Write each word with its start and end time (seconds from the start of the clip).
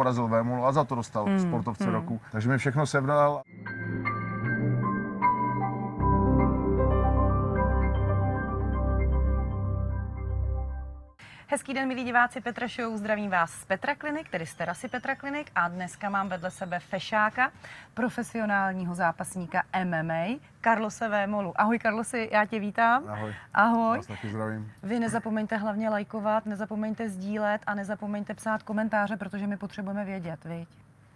porazil 0.00 0.28
Vémolu 0.28 0.64
a 0.64 0.72
za 0.72 0.84
to 0.84 0.94
dostal 0.96 1.28
Hmm, 1.28 1.40
sportovce 1.40 1.84
hmm. 1.84 1.92
roku. 1.92 2.20
Takže 2.32 2.48
mi 2.48 2.58
všechno 2.58 2.86
sebral. 2.86 3.44
Hezký 11.50 11.74
den, 11.74 11.88
milí 11.88 12.04
diváci 12.04 12.40
Petra 12.40 12.66
Show, 12.68 12.96
zdravím 12.96 13.30
vás 13.30 13.52
z 13.52 13.64
Petra 13.64 13.94
Klinik, 13.94 14.28
tedy 14.28 14.46
z 14.46 14.54
terasy 14.54 14.88
Petra 14.88 15.14
Klinik 15.14 15.50
a 15.54 15.68
dneska 15.68 16.10
mám 16.10 16.28
vedle 16.28 16.50
sebe 16.50 16.80
fešáka, 16.80 17.52
profesionálního 17.94 18.94
zápasníka 18.94 19.62
MMA, 19.84 20.38
Karlose 20.60 21.08
Vémolu. 21.08 21.60
Ahoj 21.60 21.78
Karlosi, 21.78 22.28
já 22.32 22.46
tě 22.46 22.60
vítám. 22.60 23.08
Ahoj. 23.08 23.34
Ahoj. 23.54 23.96
Vás 23.96 24.06
taky 24.06 24.28
zdravím. 24.28 24.72
Vy 24.82 25.00
nezapomeňte 25.00 25.56
hlavně 25.56 25.88
lajkovat, 25.90 26.46
nezapomeňte 26.46 27.08
sdílet 27.08 27.62
a 27.66 27.74
nezapomeňte 27.74 28.34
psát 28.34 28.62
komentáře, 28.62 29.16
protože 29.16 29.46
my 29.46 29.56
potřebujeme 29.56 30.04
vědět, 30.04 30.44
viď? 30.44 30.68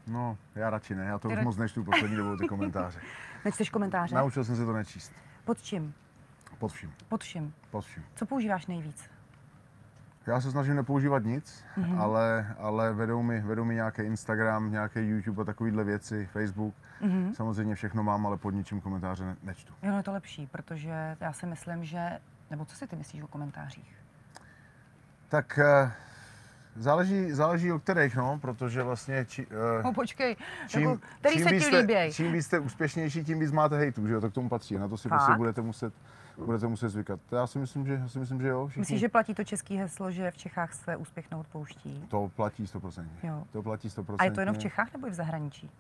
No, 0.07 0.37
já 0.55 0.71
radši 0.71 0.95
ne, 0.95 1.05
já 1.05 1.19
to 1.19 1.29
Ty 1.29 1.35
už 1.35 1.41
ra- 1.41 1.45
moc 1.45 1.57
nečtu 1.57 1.85
poslední 1.85 2.17
dobou 2.17 2.37
ty 2.37 2.49
komentáře. 2.49 3.01
Nečteš 3.45 3.71
komentáře? 3.71 4.15
Naučil 4.15 4.45
jsem 4.45 4.57
se 4.57 4.65
to 4.67 4.73
nečíst. 4.73 5.13
Pod 5.45 5.63
čím? 5.63 5.95
Pod 6.59 6.73
vším, 6.73 6.95
Pod 7.09 7.25
čím? 7.25 7.55
pod 7.71 7.85
vším. 7.85 8.05
Co 8.15 8.27
používáš 8.27 8.67
nejvíc? 8.67 9.14
Já 10.27 10.41
se 10.41 10.51
snažím 10.51 10.77
nepoužívat 10.77 11.25
nic, 11.25 11.65
Mhm. 11.77 12.01
ale, 12.01 12.55
ale 12.59 12.93
vedou, 12.93 13.23
mi, 13.23 13.41
vedou 13.41 13.65
mi 13.65 13.75
nějaký 13.75 14.03
Instagram, 14.03 14.71
nějaký 14.71 14.99
YouTube 15.01 15.43
a 15.43 15.45
takovéhle 15.45 15.85
věci, 15.85 16.29
Facebook. 16.33 16.75
Mhm. 17.01 17.35
Samozřejmě 17.35 17.75
všechno 17.75 18.03
mám, 18.03 18.27
ale 18.27 18.37
pod 18.37 18.51
ničím 18.51 18.81
komentáře 18.81 19.25
ne, 19.25 19.37
nečtu. 19.43 19.75
Jo, 19.83 19.91
no 19.91 19.97
je 19.97 20.03
to 20.03 20.13
lepší, 20.13 20.47
protože 20.47 21.17
já 21.21 21.33
si 21.33 21.47
myslím, 21.47 21.85
že... 21.85 22.19
Nebo 22.51 22.65
co 22.65 22.77
si 22.77 22.87
ty 22.87 22.97
myslíš 22.97 23.23
o 23.23 23.27
komentářích? 23.29 23.97
Tak 25.29 25.59
eh, 25.59 25.93
záleží, 26.77 27.33
záleží 27.33 27.73
o 27.73 27.79
kterých, 27.79 28.17
no, 28.17 28.39
protože 28.43 28.83
vlastně 28.83 29.25
či, 29.29 29.47
eh, 29.51 29.83
No 29.83 29.93
počkej, 29.93 30.37
čím, 30.69 30.83
jako, 30.83 30.99
který 31.21 31.39
se 31.39 31.51
víc 31.51 31.69
ti 31.69 32.13
čím 32.13 32.33
víc 32.33 32.47
jste 32.47 32.59
úspěšnější, 32.59 33.25
tím 33.25 33.39
víc 33.39 33.53
máte 33.53 33.79
hejtu, 33.79 34.07
že 34.07 34.15
jo, 34.15 34.21
tak 34.21 34.33
tomu 34.33 34.49
patří. 34.49 34.79
Na 34.79 34.89
to 34.89 34.97
si 34.97 35.09
prostě 35.09 35.33
budete 35.37 35.63
muset, 35.63 35.95
budete 36.45 36.67
muset 36.67 36.89
zvykat. 36.89 37.21
To 37.31 37.37
Já 37.37 37.47
si 37.47 37.59
myslím, 37.59 37.87
že, 37.87 37.95
já 37.95 38.09
si 38.09 38.19
myslím, 38.19 38.41
že 38.41 38.49
jo. 38.49 38.67
Všichni. 38.67 38.81
Myslíš, 38.81 39.01
že 39.01 39.09
platí 39.09 39.35
to 39.35 39.45
české 39.45 39.75
heslo, 39.75 40.11
že 40.11 40.31
v 40.31 40.37
Čechách 40.37 40.75
se 40.75 40.97
úspěch 40.97 41.31
neodpouští? 41.31 42.05
To 42.09 42.31
platí 42.37 42.65
100%. 42.65 43.07
Jo. 43.23 43.45
To 43.53 43.63
platí 43.63 43.89
100%. 43.89 44.17
A 44.19 44.25
je 44.25 44.31
to 44.31 44.41
jenom 44.41 44.55
v 44.55 44.59
Čechách 44.59 44.93
nebo 44.93 45.07
i 45.07 45.11
v 45.11 45.15
zahraničí? 45.15 45.71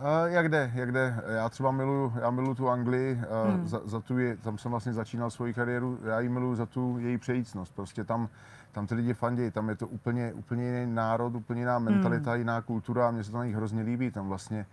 Uh, 0.00 0.32
jak 0.32 0.48
jde, 0.48 0.70
jak 0.74 0.92
jde. 0.92 1.22
Já 1.28 1.48
třeba 1.48 1.70
miluju, 1.72 2.12
já 2.20 2.30
miluju 2.30 2.54
tu 2.54 2.68
Anglii, 2.68 3.14
uh, 3.46 3.50
Hmm. 3.54 3.66
za, 3.66 3.80
za 3.84 4.00
tu 4.00 4.18
je, 4.18 4.36
tam 4.36 4.58
jsem 4.58 4.70
vlastně 4.70 4.92
začínal 4.92 5.30
svoji 5.30 5.54
kariéru, 5.54 5.98
já 6.04 6.20
ji 6.20 6.28
miluju 6.28 6.54
za 6.54 6.66
tu 6.66 6.98
její 6.98 7.18
přejícnost. 7.18 7.74
Prostě 7.74 8.04
tam, 8.04 8.28
tam 8.72 8.86
ty 8.86 8.94
lidi 8.94 9.14
fandějí, 9.14 9.50
tam 9.50 9.68
je 9.68 9.74
to 9.76 9.86
úplně, 9.88 10.32
úplně 10.32 10.64
jiný 10.64 10.94
národ, 10.94 11.34
úplně 11.36 11.60
jiná 11.60 11.78
mentalita, 11.78 12.30
Hmm. 12.30 12.38
jiná 12.40 12.60
kultura 12.62 13.08
a 13.08 13.10
mně 13.10 13.24
se 13.24 13.30
to 13.30 13.38
na 13.38 13.44
nich 13.44 13.56
hrozně 13.56 13.82
líbí. 13.82 14.10
Tam 14.10 14.28
vlastně, 14.28 14.66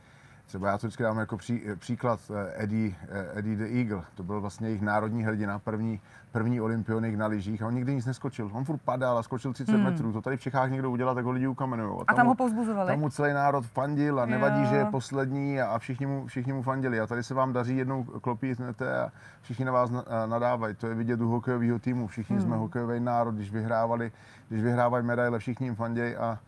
třeba 0.50 0.68
já 0.70 0.78
to 0.78 0.88
vždycky 0.88 1.04
dám 1.04 1.18
jako 1.20 1.38
pří, 1.38 1.64
příklad 1.80 2.20
eh, 2.36 2.64
Eddie, 2.64 2.96
eh, 3.10 3.40
Eddie 3.40 3.56
the 3.58 3.66
Eagle, 3.80 4.04
to 4.16 4.24
byl 4.24 4.42
vlastně 4.42 4.68
jejich 4.68 4.82
národní 4.82 5.24
hrdina, 5.24 5.60
první, 5.60 6.02
první 6.32 6.62
olympionik 6.62 7.16
na 7.16 7.28
lyžích 7.28 7.62
a 7.62 7.68
on 7.68 7.74
nikdy 7.74 7.96
nic 7.96 8.06
neskočil. 8.06 8.50
On 8.54 8.66
furt 8.66 8.78
padal 8.82 9.18
a 9.18 9.24
skočil 9.24 9.54
30 9.54 9.72
Hmm. 9.76 9.84
metrů. 9.84 10.14
To 10.14 10.22
tady 10.22 10.38
v 10.38 10.42
Čechách 10.42 10.72
někdo 10.72 10.92
udělal, 10.92 11.16
tak 11.16 11.26
ho 11.26 11.32
lidi 11.32 11.48
ukamenují. 11.48 12.00
A 12.08 12.14
tam 12.14 12.28
ho 12.28 12.36
povzbuzovali? 12.36 12.88
Tam 12.92 13.00
mu 13.00 13.10
celý 13.10 13.34
národ 13.34 13.66
fandil 13.66 14.20
a 14.20 14.26
nevadí, 14.26 14.62
Jo. 14.62 14.68
že 14.70 14.76
je 14.76 14.86
poslední 14.86 15.62
a 15.62 15.80
všichni 15.80 16.06
mu, 16.06 16.28
všichni 16.28 16.54
mu 16.54 16.62
fandili. 16.62 17.00
A 17.00 17.08
tady 17.08 17.24
se 17.24 17.34
vám 17.34 17.54
daří 17.54 17.78
jednou 17.78 18.04
klopítnete 18.04 19.00
a 19.00 19.12
všichni 19.42 19.66
na 19.66 19.72
vás 19.72 19.90
na- 19.90 20.02
a 20.08 20.26
nadávají. 20.26 20.76
To 20.76 20.88
je 20.88 20.96
vidět 20.96 21.22
u 21.22 21.30
hokejového 21.30 21.80
týmu. 21.80 22.08
Všichni 22.08 22.36
Hmm. 22.36 22.46
jsme 22.46 22.56
hokejový 22.58 23.00
národ, 23.00 23.32
když 23.36 23.52
vyhrávali, 23.52 24.12
když 24.50 24.62
vyhrávají 24.64 25.06
medaile, 25.06 25.40
všichni 25.40 25.68
jim 25.68 25.76
fandějí 25.76 26.16
a, 26.16 26.40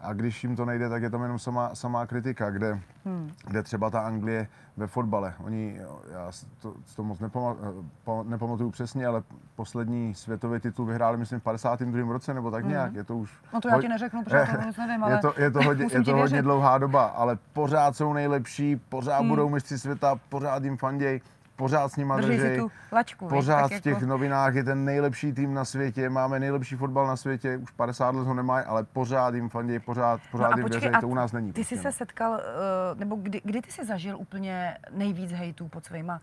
a 0.00 0.12
když 0.12 0.44
jim 0.44 0.56
to 0.56 0.64
nejde, 0.64 0.88
tak 0.88 1.02
je 1.02 1.10
tam 1.10 1.22
jenom 1.22 1.38
samá, 1.38 1.74
samá 1.74 2.06
kritika, 2.06 2.50
kde, 2.50 2.80
Hmm. 3.04 3.30
kde 3.46 3.62
třeba 3.62 3.90
ta 3.90 4.00
Anglie 4.00 4.48
ve 4.76 4.86
fotbale. 4.86 5.34
Oni, 5.44 5.80
já 6.12 6.30
to, 6.62 6.74
to 6.96 7.02
moc 7.02 7.18
nepama, 7.20 7.56
pa- 8.04 8.22
nepamatuju 8.22 8.70
přesně, 8.70 9.06
ale 9.06 9.22
poslední 9.54 10.14
světový 10.14 10.60
titul 10.60 10.86
vyhráli, 10.86 11.16
myslím, 11.16 11.40
v 11.40 11.42
52. 11.42 12.12
roce 12.12 12.34
nebo 12.34 12.50
tak 12.50 12.64
nějak. 12.64 12.94
Je 12.94 13.04
to 13.04 13.16
už 13.16 13.30
No 13.54 13.60
to 13.60 13.68
já 13.68 13.80
ti 13.80 13.88
neřeknu, 13.88 14.24
protože 14.24 14.46
to 14.52 14.58
vůbec 14.60 14.76
nevím, 14.76 15.04
ale 15.04 15.12
je 15.14 15.18
to, 15.18 15.32
je 15.36 15.50
to 15.50 15.62
hodně, 15.62 15.86
je 15.92 16.02
to 16.04 16.16
hodně 16.16 16.42
dlouhá 16.42 16.78
doba, 16.78 17.04
ale 17.04 17.38
pořád 17.52 17.96
jsou 17.96 18.12
nejlepší, 18.12 18.76
pořád 18.76 19.18
Hmm. 19.18 19.28
budou 19.28 19.48
mistři 19.48 19.78
světa, 19.78 20.20
pořád 20.28 20.64
jim 20.64 20.76
fanděj, 20.76 21.20
pořád 21.56 21.88
s 21.92 21.96
nima 21.96 22.16
Drží 22.16 22.38
tu 22.58 22.70
lačku? 22.92 23.28
Pořád 23.28 23.66
v 23.72 23.80
těch 23.80 23.86
jako- 23.86 24.06
novinách 24.06 24.54
je 24.54 24.64
ten 24.64 24.84
nejlepší 24.84 25.32
tým 25.32 25.54
na 25.54 25.64
světě, 25.64 26.08
máme 26.08 26.40
nejlepší 26.40 26.76
fotbal 26.76 27.06
na 27.06 27.16
světě, 27.16 27.56
už 27.56 27.70
50 27.70 28.14
let 28.14 28.26
ho 28.26 28.34
nemají, 28.34 28.66
ale 28.66 28.84
pořád 28.84 29.34
jim 29.34 29.48
fanděj, 29.48 29.78
pořád, 29.78 30.20
pořád 30.30 30.48
No 30.48 30.54
a 30.54 30.56
jim 30.56 30.64
počkej, 30.64 30.80
věří, 30.80 30.94
a 30.94 31.00
to 31.00 31.08
u 31.08 31.14
nás 31.14 31.32
není. 31.32 31.52
Ty 31.52 31.64
jsi 31.64 31.74
prostě, 31.74 31.82
se 31.82 31.88
no. 31.88 31.92
setkal, 31.92 32.40
eh, 32.40 32.94
nebo 32.94 33.16
kdy, 33.16 33.40
kdy 33.44 33.62
ty 33.62 33.70
jsi 33.72 33.84
zažil 33.84 34.16
úplně 34.18 34.76
nejvíc 34.90 35.32
hejtů 35.32 35.68
pod 35.68 35.84
svýma 35.84 36.20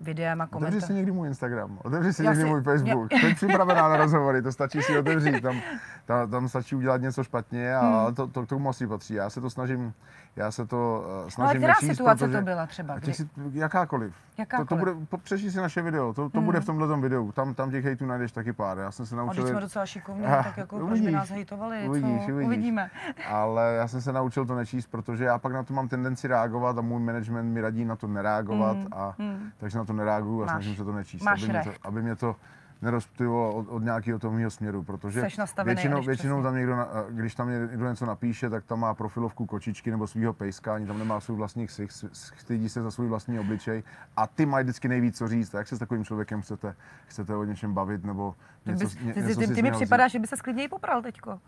videama, 0.00 0.48
Otevři 0.52 0.80
si 0.80 0.94
někdy 0.94 1.12
můj 1.12 1.28
Instagram, 1.28 1.78
otevři 1.84 2.12
si 2.12 2.24
Já 2.24 2.30
někdy 2.30 2.44
si- 2.44 2.50
můj 2.50 2.62
Facebook. 2.62 3.12
Jsem 3.20 3.34
připravená 3.34 3.88
na 3.88 3.96
rozhovory, 4.04 4.42
to 4.42 4.52
stačí 4.52 4.82
si 4.82 4.98
otevřít. 4.98 5.40
Tam, 5.40 5.60
tam, 6.06 6.30
tam 6.30 6.48
stačí 6.48 6.76
udělat 6.76 7.00
něco 7.00 7.24
špatně 7.24 7.74
a 7.76 8.04
Hmm. 8.04 8.14
to, 8.14 8.26
to, 8.26 8.42
k 8.46 8.48
tomu 8.48 8.68
asi 8.68 8.86
patří. 8.86 9.14
Já 9.14 9.30
se 9.30 9.40
to 9.40 9.50
snažím, 9.50 9.92
já 10.38 10.50
se 10.50 10.66
to 10.66 11.04
Ale 11.22 11.30
snažím 11.30 11.56
která 11.60 11.72
nečíst, 11.74 11.90
situace 11.96 12.24
protože, 12.24 12.38
to 12.38 12.44
byla 12.44 12.66
třeba? 12.66 12.94
A 12.94 12.98
Kdy? 12.98 13.14
si, 13.14 13.28
jakákoliv. 13.52 14.12
To, 14.14 14.18
to 14.36 14.40
Jakákoliv? 14.42 14.78
bude, 14.96 15.18
přečti 15.22 15.50
si 15.50 15.58
naše 15.58 15.82
video, 15.82 16.12
to, 16.14 16.28
to 16.30 16.38
Hmm. 16.38 16.44
bude 16.46 16.60
v 16.60 16.64
tomhle 16.66 17.00
videu. 17.00 17.32
Tam, 17.32 17.54
tam 17.54 17.70
těch 17.70 17.84
hejtů 17.84 18.06
najdeš 18.06 18.32
taky 18.32 18.52
pár. 18.52 18.78
Já 18.78 18.90
jsem 18.90 19.06
se 19.06 19.14
A 19.14 19.18
naučil, 19.18 19.42
když 19.42 19.50
jsme 19.50 19.60
docela 19.60 19.86
šikovní, 19.86 20.26
Ah, 20.26 20.42
tak 20.42 20.56
jako 20.56 20.76
proč 20.76 20.88
by 20.88 20.92
uvidíš, 20.92 21.12
nás 21.12 21.30
hejtovali, 21.30 21.88
uvidíš, 21.88 22.26
co? 22.26 22.32
uvidíš. 22.32 22.46
Uvidíme. 22.46 22.90
ale 23.28 23.74
já 23.74 23.88
jsem 23.88 24.00
se 24.00 24.12
naučil 24.12 24.46
to 24.46 24.54
nečíst, 24.54 24.86
protože 24.86 25.24
já 25.24 25.38
pak 25.38 25.52
na 25.52 25.62
to 25.62 25.74
mám 25.74 25.88
tendenci 25.88 26.28
reagovat 26.28 26.78
a 26.78 26.80
můj 26.80 27.00
management 27.02 27.52
mi 27.52 27.60
radí 27.60 27.84
na 27.84 27.96
to 27.96 28.06
nereagovat 28.06 28.76
Hmm, 28.76 28.86
a 28.92 29.14
hmm. 29.18 29.50
takže 29.58 29.78
na 29.78 29.84
to 29.84 29.92
nereaguju 29.92 30.42
a 30.42 30.46
Máš- 30.46 30.50
snažím 30.52 30.76
se 30.76 30.84
to 30.84 30.92
nečíst, 30.92 31.22
máš 31.22 31.42
aby 31.42 31.52
mě 31.52 31.62
to, 31.64 31.70
aby 31.88 32.02
mě 32.02 32.16
to 32.16 32.36
nerozptýlo 32.82 33.54
od, 33.54 33.66
od 33.68 33.82
nějakého 33.82 34.18
toho 34.18 34.34
mého 34.34 34.50
směru, 34.50 34.82
protože 34.82 35.20
většinou, 35.64 36.02
většinou 36.02 36.42
tam 36.42 36.54
někdo, 36.54 36.76
na- 36.76 36.88
když 37.10 37.34
tam 37.34 37.50
někdo 37.50 37.88
něco 37.88 38.06
napíše, 38.06 38.50
tak 38.50 38.64
tam 38.64 38.80
má 38.80 38.94
profilovku 38.94 39.46
kočičky 39.46 39.90
nebo 39.90 40.06
svého 40.06 40.32
pejska, 40.32 40.74
ani 40.74 40.86
tam 40.86 40.98
nemá 40.98 41.20
svůj 41.20 41.36
vlastní 41.36 41.66
ksich, 41.66 41.90
stydí 42.12 42.68
se 42.68 42.82
za 42.82 42.90
svůj 42.90 43.08
vlastní 43.08 43.38
obličej 43.40 43.82
a 44.16 44.26
ty 44.26 44.46
mají 44.46 44.64
vždycky 44.64 44.88
nejvíc 44.88 45.18
co 45.18 45.28
říct. 45.28 45.54
A 45.54 45.58
jak 45.58 45.68
se 45.68 45.76
s 45.76 45.78
takovým 45.78 46.04
člověkem 46.04 46.42
chcete, 46.42 46.74
chcete 47.06 47.36
o 47.36 47.44
něčem 47.44 47.74
bavit 47.74 48.04
nebo 48.04 48.34
Ty, 48.64 48.70
něco, 48.70 48.84
bys, 48.84 48.94
ně, 49.00 49.14
ty, 49.14 49.22
ty, 49.22 49.28
něco 49.28 49.40
ty, 49.40 49.46
ty 49.46 49.54
z 49.54 49.62
mi 49.62 49.70
připadá, 49.70 50.08
že 50.08 50.18
by 50.18 50.26
se 50.26 50.36
klidněji 50.36 50.68
popral 50.68 51.02
teďko. 51.02 51.40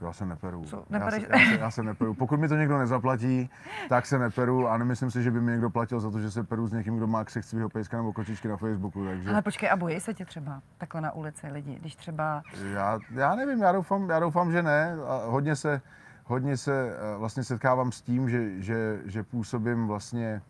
Já 0.00 0.12
se 0.12 0.26
neperu. 0.26 0.64
Co, 0.64 0.84
já, 0.90 1.10
se, 1.10 1.20
já, 1.20 1.38
se, 1.38 1.54
já 1.60 1.70
se 1.70 1.82
neperu. 1.82 2.14
Pokud 2.14 2.40
mi 2.40 2.48
to 2.48 2.56
někdo 2.56 2.78
nezaplatí, 2.78 3.50
tak 3.88 4.06
se 4.06 4.18
neperu 4.18 4.68
a 4.68 4.78
nemyslím 4.78 5.10
si, 5.10 5.22
že 5.22 5.30
by 5.30 5.40
mi 5.40 5.52
někdo 5.52 5.70
platil 5.70 6.00
za 6.00 6.10
to, 6.10 6.20
že 6.20 6.30
se 6.30 6.44
peru 6.44 6.66
s 6.66 6.72
někým, 6.72 6.96
kdo 6.96 7.06
má 7.06 7.24
ksich 7.24 7.44
svého 7.44 7.68
pejska 7.68 7.96
nebo 7.96 8.12
kočičky 8.12 8.48
na 8.48 8.56
Facebooku. 8.56 9.04
Takže 9.04 9.30
Ale 9.30 9.42
počkej, 9.42 9.70
a 9.70 9.76
bojí 9.76 10.00
se 10.00 10.14
tě 10.14 10.24
třeba 10.24 10.62
takhle 10.78 11.00
na 11.00 11.12
ulici 11.12 11.46
lidi, 11.46 11.78
když 11.80 11.96
třeba... 11.96 12.42
já, 12.72 12.98
já 13.10 13.34
nevím, 13.34 13.62
já 13.62 13.72
doufám, 13.72 14.10
já 14.10 14.20
doufám, 14.20 14.52
že 14.52 14.62
ne. 14.62 14.96
A 15.06 15.22
hodně 15.26 15.56
se, 15.56 15.80
hodně 16.24 16.56
se 16.56 16.90
eh, 16.90 17.18
vlastně 17.18 17.44
setkávám 17.44 17.92
s 17.92 18.02
tím, 18.02 18.30
že, 18.30 18.62
že, 18.62 19.00
že 19.04 19.22
působím 19.22 19.86
vlastně 19.86 20.42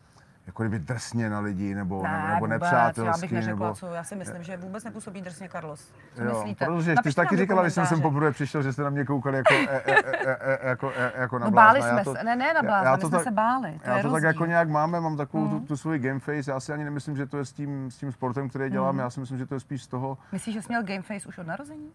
jako 0.49 0.63
kdyby 0.63 0.79
drsně 0.79 1.31
na 1.31 1.41
lidi 1.41 1.75
nebo, 1.75 2.03
nebo, 2.03 2.17
nebo 2.27 2.35
vůbec, 2.41 2.51
nepřátelsky. 2.51 3.05
já 3.07 3.19
bych 3.21 3.33
neřekla, 3.33 3.67
nebo, 3.67 3.75
co, 3.75 3.87
já 3.87 4.05
si 4.05 4.17
myslím, 4.17 4.43
že 4.43 4.57
vůbec 4.57 4.85
nepůsobí 4.85 5.21
drsně 5.23 5.49
Carlos. 5.49 5.93
Co 6.15 6.23
Jo, 6.23 6.31
myslíte? 6.33 6.65
protože 6.65 6.95
ty 7.03 7.13
taky 7.15 7.37
říkala, 7.37 7.63
když 7.63 7.75
jsem 7.75 7.87
sem 7.87 8.03
poprvé 8.03 8.33
přišel, 8.33 8.63
že 8.63 8.73
jste 8.73 8.83
na 8.83 8.91
mě 8.91 9.05
koukali 9.05 9.37
jako, 9.37 9.55
e, 9.55 9.83
e, 9.87 9.95
e, 9.97 10.37
e, 10.41 10.69
jako, 10.69 10.93
e, 10.97 11.13
jako 11.21 11.39
na 11.39 11.47
No 11.47 11.53
báli 11.53 11.83
jsme 11.83 12.05
to- 12.05 12.15
se, 12.15 12.25
ne, 12.25 12.37
ne 12.37 12.55
na 12.55 12.63
blázna, 12.63 12.95
my 12.97 13.01
jsme 13.01 13.11
tak- 13.11 13.23
se 13.25 13.31
báli, 13.31 13.79
to 13.83 13.91
já 13.91 13.97
je 13.97 14.03
to 14.03 14.09
rozdíl. 14.09 14.13
tak 14.13 14.23
jako 14.23 14.47
nějak 14.47 14.69
máme, 14.69 15.01
mám 15.01 15.17
takovou 15.17 15.45
Mhm. 15.45 15.61
tu, 15.61 15.67
tu 15.67 15.77
svoji 15.77 15.99
game 15.99 16.21
face, 16.21 16.51
já 16.51 16.61
si 16.61 16.73
ani 16.73 16.85
nemyslím, 16.85 17.17
že 17.17 17.27
to 17.27 17.39
je 17.39 17.45
s 17.45 17.53
tím, 17.53 17.91
s 17.91 17.97
tím 17.97 18.13
sportem, 18.13 18.49
který 18.49 18.71
dělám, 18.71 18.95
Mhm. 18.95 18.99
já 19.01 19.11
si 19.11 19.21
myslím, 19.21 19.39
že 19.39 19.47
to 19.47 19.55
je 19.55 19.61
spíš 19.61 19.83
z 19.83 19.87
toho, 19.87 20.19
Myslíš, 20.33 20.55
že 20.55 20.63
jsi 20.63 20.69
měl 20.69 20.83
game 20.83 21.03
face 21.03 21.29
už 21.29 21.39
od 21.39 21.47
narození? 21.47 21.89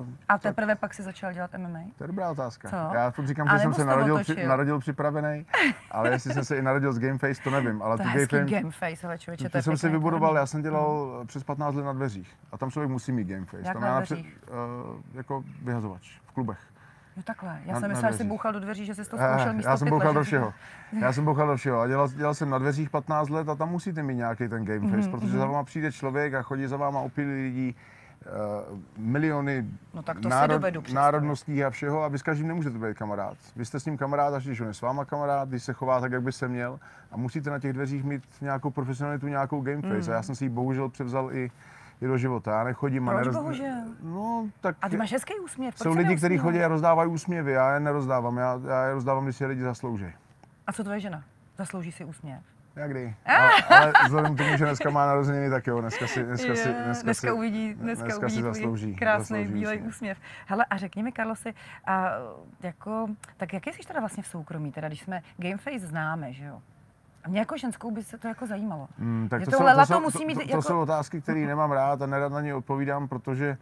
Uh, 0.00 0.06
A 0.28 0.38
teprve 0.38 0.74
pak 0.74 0.94
si 0.94 1.02
začal 1.02 1.32
dělat 1.32 1.50
MMA? 1.58 1.78
to 1.98 2.04
je 2.04 2.08
dobrá 2.08 2.30
otázka. 2.30 2.68
Co? 2.70 2.76
Já 2.94 3.10
to 3.10 3.26
říkám, 3.26 3.48
A 3.48 3.56
že 3.56 3.62
jsem 3.62 3.74
se 3.74 3.80
to 3.80 3.86
narodil, 3.86 4.14
otočil? 4.14 4.34
při, 4.36 4.46
narodil 4.46 4.78
připravený, 4.78 5.46
ale 5.90 6.10
jestli 6.10 6.32
jsem 6.34 6.44
se 6.44 6.56
i 6.56 6.62
narodil 6.62 6.92
z 6.92 6.98
game 6.98 7.18
face, 7.18 7.42
to 7.42 7.50
nevím, 7.50 7.82
ale 7.82 7.96
To 7.96 8.02
tu 8.02 8.08
je 8.08 8.12
game 8.12 8.20
hezký 8.20 8.36
face, 8.36 8.60
game 8.60 8.70
face, 8.70 9.06
ale 9.06 9.18
člověče, 9.18 9.44
tu 9.44 9.50
to 9.50 9.58
je 9.58 9.62
jsem 9.62 9.76
si 9.76 9.88
vybudoval, 9.88 10.36
já 10.36 10.46
jsem 10.46 10.62
dělal 10.62 11.22
přes 11.26 11.44
15 11.44 11.74
let 11.74 11.84
na 11.84 11.92
dveřích 11.92 12.34
a 12.52 12.58
tam 12.58 12.70
člověk 12.70 12.90
musí 12.90 13.12
mít 13.12 13.28
game 13.28 13.44
face. 13.46 13.62
Jak 13.64 13.72
tam 13.72 13.82
na 13.82 13.88
já 13.88 13.96
dveřích? 14.00 14.38
uh, 14.50 15.00
jako 15.14 15.44
vyhazovač 15.62 16.18
v 16.26 16.32
klubech. 16.32 16.58
Jo 17.16 17.22
takhle, 17.26 17.58
já 17.64 17.72
jsem 17.74 17.82
na 17.82 17.88
myslela, 17.88 18.10
že 18.12 18.18
jsi 18.18 18.24
bouchal 18.24 18.52
do 18.52 18.60
dveří, 18.60 18.86
že 18.86 18.94
jsi 18.94 19.10
to 19.10 19.16
Eh, 19.20 19.28
zkoušel 19.28 19.52
místo 19.52 19.70
já 19.70 19.76
jsem 19.76 19.88
bouchal 19.88 20.14
do 20.14 20.22
všeho. 20.24 20.52
Já 21.00 21.12
jsem 21.12 21.24
bouchal 21.24 21.46
do 21.46 21.56
všeho 21.56 21.80
a 21.80 21.86
dělal, 21.86 22.08
dělal 22.08 22.34
jsem 22.34 22.50
na 22.50 22.58
dveřích 22.58 22.90
15 22.90 23.28
let 23.28 23.48
a 23.48 23.54
tam 23.54 23.68
musíte 23.68 24.02
mít 24.02 24.14
nějaký 24.14 24.48
ten 24.48 24.64
game 24.64 24.80
face, 24.80 24.96
Mhm, 25.08 25.10
protože 25.10 25.38
za 25.38 25.46
váma 25.46 25.64
přijde 25.64 25.92
člověk 25.92 26.34
a 26.34 26.42
chodí 26.42 26.66
za 26.66 26.76
váma 26.76 27.00
opilí 27.00 27.42
lidí, 27.42 27.76
miliony 28.96 29.66
No 29.94 30.02
tak 30.02 30.20
to 30.20 30.30
si 30.30 30.48
dovedu 30.48 30.80
představit. 30.82 31.04
národností 31.04 31.64
a 31.64 31.70
všeho 31.70 32.02
a 32.04 32.08
vy 32.08 32.18
s 32.18 32.22
každým 32.22 32.48
nemůžete 32.48 32.78
být 32.78 32.98
kamarád. 32.98 33.36
Vy 33.56 33.64
jste 33.64 33.80
s 33.80 33.84
ním 33.86 33.96
kamarád, 33.96 34.34
až 34.34 34.46
když 34.46 34.60
on 34.60 34.66
je 34.66 34.74
s 34.74 34.80
váma 34.80 35.04
kamarád, 35.04 35.48
když 35.48 35.62
se 35.62 35.72
chová 35.72 36.00
tak, 36.00 36.12
jak 36.12 36.22
by 36.22 36.32
se 36.32 36.48
měl 36.48 36.80
a 37.12 37.16
musíte 37.16 37.50
na 37.50 37.58
těch 37.58 37.72
dveřích 37.72 38.04
mít 38.04 38.22
nějakou 38.40 38.70
profesionalitu, 38.70 39.28
nějakou 39.28 39.60
game 39.60 39.82
face. 39.82 39.94
Mhm. 39.96 40.10
A 40.10 40.14
já 40.14 40.22
jsem 40.22 40.34
si 40.34 40.44
ji 40.44 40.48
bohužel 40.48 40.88
převzal 40.88 41.32
i 41.32 41.50
je 42.00 42.08
do 42.08 42.18
života. 42.18 42.58
Já 42.58 42.64
nechodím 42.64 43.08
a 43.08 43.12
Proč, 43.12 43.20
neroz... 43.26 43.36
bohužel? 43.36 43.82
No, 44.02 44.48
tak 44.60 44.76
A 44.82 44.88
ty 44.88 44.96
máš 44.96 45.12
hezký 45.12 45.34
úsměv. 45.44 45.74
proč 45.74 45.82
jsou 45.82 45.98
lidi, 45.98 46.16
kteří 46.16 46.38
chodí 46.38 46.62
a 46.62 46.68
rozdávají 46.68 47.10
úsměvy, 47.10 47.52
já 47.52 47.74
je 47.74 47.80
nerozdávám, 47.80 48.36
já, 48.36 48.60
já 48.68 48.84
je 48.84 48.94
rozdávám, 48.94 49.24
když 49.24 49.36
si 49.36 49.44
je 49.44 49.48
lidi 49.48 49.62
zaslouží. 49.62 50.06
A 50.66 50.72
co 50.72 50.82
tvoje 50.84 51.00
žena? 51.00 51.24
Zaslouží 51.58 51.92
si 51.92 52.04
úsměv. 52.04 52.40
Jak 52.80 52.90
kdy? 52.90 53.14
Ale, 53.26 53.50
ale 53.68 53.92
vzhledem 54.04 54.34
k 54.34 54.38
tomu, 54.38 54.56
že 54.56 54.64
dneska 54.64 54.90
má 54.90 55.06
narozeniny, 55.06 55.50
tak 55.50 55.66
jo, 55.66 55.80
dneska 55.80 56.06
si, 56.06 56.22
dneska 56.24 56.54
si, 56.54 56.68
dneska, 56.72 57.02
dneska 57.02 57.14
si, 57.14 57.32
uvidí, 57.32 57.74
dneska, 57.74 58.04
dneska 58.04 58.26
uvidí 58.26 58.36
si 58.36 58.42
zaslouží. 58.42 58.94
krásný 58.94 59.38
zaslouží 59.38 59.52
bílej 59.60 59.76
úsměv. 59.76 59.88
úsměv. 59.94 60.18
Hele, 60.46 60.64
a 60.70 60.76
řekni 60.76 61.02
mi, 61.02 61.12
Karlosi, 61.12 61.54
a 61.86 62.10
jako, 62.62 63.08
tak 63.36 63.52
jaký 63.52 63.72
jsi 63.72 63.78
teda 63.88 64.00
vlastně 64.00 64.22
v 64.22 64.26
soukromí, 64.26 64.72
teda 64.72 64.88
když 64.88 65.00
jsme 65.00 65.22
Gameface 65.36 65.78
známe, 65.78 66.32
že 66.32 66.44
jo? 66.44 66.62
A 67.24 67.28
mě 67.28 67.38
jako 67.38 67.56
ženskou 67.58 67.90
by 67.90 68.02
se 68.02 68.18
to 68.18 68.28
jako 68.28 68.46
zajímalo. 68.46 68.88
Mm, 68.98 69.28
tak 69.28 69.40
Že 69.40 69.44
to, 69.46 69.50
to 69.50 69.56
jsou, 69.56 69.64
to, 69.64 69.76
to 69.76 69.86
jsou, 69.86 70.00
musí 70.00 70.18
to, 70.18 70.24
mít 70.24 70.34
to, 70.34 70.40
to 70.40 70.48
jako- 70.50 70.62
jsou 70.62 70.80
otázky, 70.80 71.20
které 71.20 71.40
nemám 71.40 71.72
rád 71.72 72.02
a 72.02 72.06
nerad 72.06 72.32
na 72.32 72.40
ně 72.40 72.54
odpovídám, 72.54 73.08
protože 73.08 73.56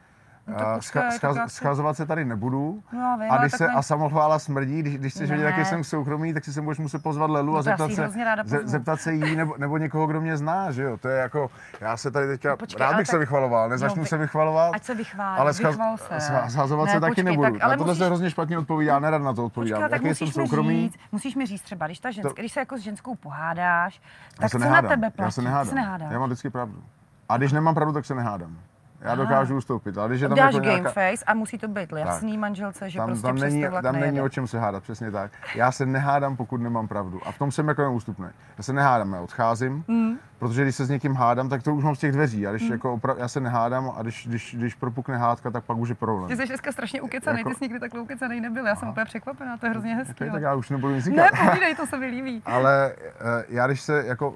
No 0.48 0.82
scha, 0.82 1.02
já 1.36 1.48
schazovat 1.48 1.96
se 1.96 2.06
tady 2.06 2.24
nebudu. 2.24 2.82
No 2.92 3.00
já 3.00 3.16
vím, 3.16 3.30
a, 3.32 3.36
když 3.38 3.52
se, 3.52 3.58
takhle- 3.58 3.78
a 3.78 3.82
samochvála 3.82 4.38
smrdí, 4.38 4.78
když, 4.82 4.96
když 4.98 5.12
chceš 5.12 5.30
Ne. 5.30 5.36
vědět, 5.36 5.50
jaký 5.50 5.64
jsem 5.64 5.84
soukromý, 5.84 6.34
tak 6.34 6.44
si 6.44 6.52
se 6.52 6.60
budeš 6.62 6.78
muset 6.78 7.02
pozvat 7.02 7.30
Lelu 7.30 7.46
No 7.52 7.54
a 7.54 7.58
já 7.58 7.62
zeptat 7.62 7.90
se, 7.92 8.08
ze, 8.44 8.58
zeptat 8.64 9.00
se 9.00 9.12
jí 9.12 9.36
nebo, 9.36 9.54
nebo 9.58 9.78
někoho, 9.78 10.06
kdo 10.06 10.20
mě 10.20 10.36
zná, 10.36 10.70
že 10.70 10.82
jo? 10.82 10.96
To 10.98 11.08
je 11.08 11.18
jako, 11.18 11.50
já 11.80 11.96
se 11.96 12.10
tady 12.10 12.26
teďka, 12.26 12.50
No 12.50 12.56
počkej, 12.56 12.86
rád 12.86 12.96
bych 12.96 13.06
se 13.06 13.10
tak- 13.12 13.20
vychvaloval, 13.20 13.68
nezačnu 13.68 14.00
No, 14.02 14.06
se 14.06 14.16
vychvalovat. 14.18 14.74
Ať 14.74 14.84
se 14.84 14.94
vychválí, 14.94 15.38
ale 15.40 15.54
schaz, 15.54 15.70
vychval 15.70 15.96
se. 15.96 16.14
scha- 16.14 16.46
schazovat 16.48 16.86
Ne, 16.86 16.92
se 16.92 17.00
taky 17.00 17.10
počkej, 17.10 17.24
nebudu. 17.24 17.52
tak- 17.52 17.62
ale 17.62 17.72
na 17.72 17.78
tohle 17.78 17.90
musíš- 17.92 17.98
se 17.98 18.06
hrozně 18.06 18.30
špatně 18.30 18.58
odpovídá, 18.58 18.98
nerad 18.98 19.22
na 19.22 19.32
to 19.32 19.44
odpovídám. 19.44 19.82
Jaký 19.90 20.14
jsem 20.14 20.28
soukromý? 20.28 20.68
říct, 20.90 20.98
musíš 21.12 21.36
mi 21.36 21.46
říct 21.46 21.62
třeba, 21.62 21.86
když, 21.86 21.98
ta 22.00 22.10
ženská, 22.10 22.32
když 22.42 22.52
se 22.52 22.60
jako 22.60 22.76
s 22.78 22.80
ženskou 22.80 23.14
pohádáš, 23.14 24.00
Já 24.32 24.40
tak 24.40 24.50
se 24.50 24.58
co 24.58 24.64
na 24.64 24.82
tebe 24.82 25.10
platí? 25.10 25.26
Já 25.26 25.30
se 25.30 25.42
nehádám. 25.42 26.08
se. 26.08 26.14
Já 26.14 26.18
mám 26.18 26.28
vždycky 26.28 26.50
pravdu. 26.50 26.82
A 27.28 27.36
když 27.36 27.52
nemám 27.52 27.74
pravdu, 27.74 27.92
tak 27.92 28.04
se 28.04 28.14
nehádám. 28.14 28.58
Já 29.00 29.14
dokážu 29.14 29.56
ustoupit. 29.56 29.98
Ale 29.98 30.08
když 30.08 30.20
je 30.20 30.28
tam 30.28 30.36
Dáš 30.38 30.54
jako 30.54 30.58
game 30.66 30.70
nějaká, 30.80 30.90
face 30.90 31.24
a 31.26 31.34
musí 31.34 31.58
to 31.58 31.68
být 31.68 31.92
jasný 31.96 32.38
manželce, 32.38 32.90
že 32.90 32.98
tam, 32.98 33.06
prostě 33.08 33.26
tam, 33.26 33.36
není, 33.36 33.64
tam 33.82 34.00
není 34.00 34.20
o 34.20 34.28
čem 34.28 34.46
se 34.46 34.58
hádat, 34.58 34.82
přesně 34.82 35.10
tak. 35.10 35.30
Já 35.54 35.72
se 35.72 35.86
nehádám, 35.86 36.36
pokud 36.36 36.60
nemám 36.60 36.88
pravdu. 36.88 37.20
A 37.26 37.32
v 37.32 37.38
tom 37.38 37.52
jsem 37.52 37.68
jako 37.68 37.82
neústupný. 37.82 38.26
Já 38.58 38.62
se 38.64 38.72
nehádám, 38.72 39.12
já 39.12 39.20
odcházím, 39.20 39.84
Hmm. 39.88 40.18
protože 40.38 40.62
když 40.62 40.76
se 40.76 40.84
s 40.84 40.88
někým 40.90 41.14
hádám, 41.14 41.48
tak 41.48 41.62
to 41.62 41.74
už 41.74 41.84
mám 41.84 41.94
z 41.94 41.98
těch 41.98 42.12
dveří. 42.12 42.46
A 42.46 42.50
když 42.50 42.68
jako 42.68 42.96
opra- 42.96 43.14
já 43.18 43.28
se 43.28 43.40
nehádám 43.40 43.92
a 43.96 44.02
když, 44.02 44.26
když, 44.26 44.54
když 44.58 44.74
propukne 44.74 45.16
hádka, 45.18 45.50
tak 45.50 45.64
pak 45.64 45.76
už 45.76 45.88
je 45.88 45.94
problém. 45.94 46.28
Ty 46.28 46.36
jsi 46.36 46.46
dneska 46.46 46.72
strašně 46.72 47.02
ukecaný, 47.02 47.38
Jako- 47.38 47.50
ty 47.50 47.54
jsi 47.56 47.64
nikdy 47.64 47.80
takhle 47.80 48.00
ukecaný 48.00 48.40
nebyl, 48.40 48.66
já 48.66 48.76
jsem 48.76 48.88
úplně 48.88 49.04
překvapená, 49.06 49.56
to 49.56 49.66
je 49.66 49.70
hrozně 49.70 49.94
hezký. 49.94 50.14
Okay, 50.14 50.28
jo. 50.28 50.32
tak 50.34 50.42
já 50.42 50.54
už 50.54 50.70
nebudu 50.70 50.94
nic 50.94 51.06
Ne, 51.06 51.10
říkat. 51.30 51.44
povídej, 51.50 51.74
to 51.74 51.86
se 51.86 51.96
mi 51.98 52.06
líbí. 52.06 52.42
Ale 52.46 52.92
eh, 52.98 53.44
já 53.48 53.66
když 53.66 53.80
se 53.80 54.04
jako 54.06 54.34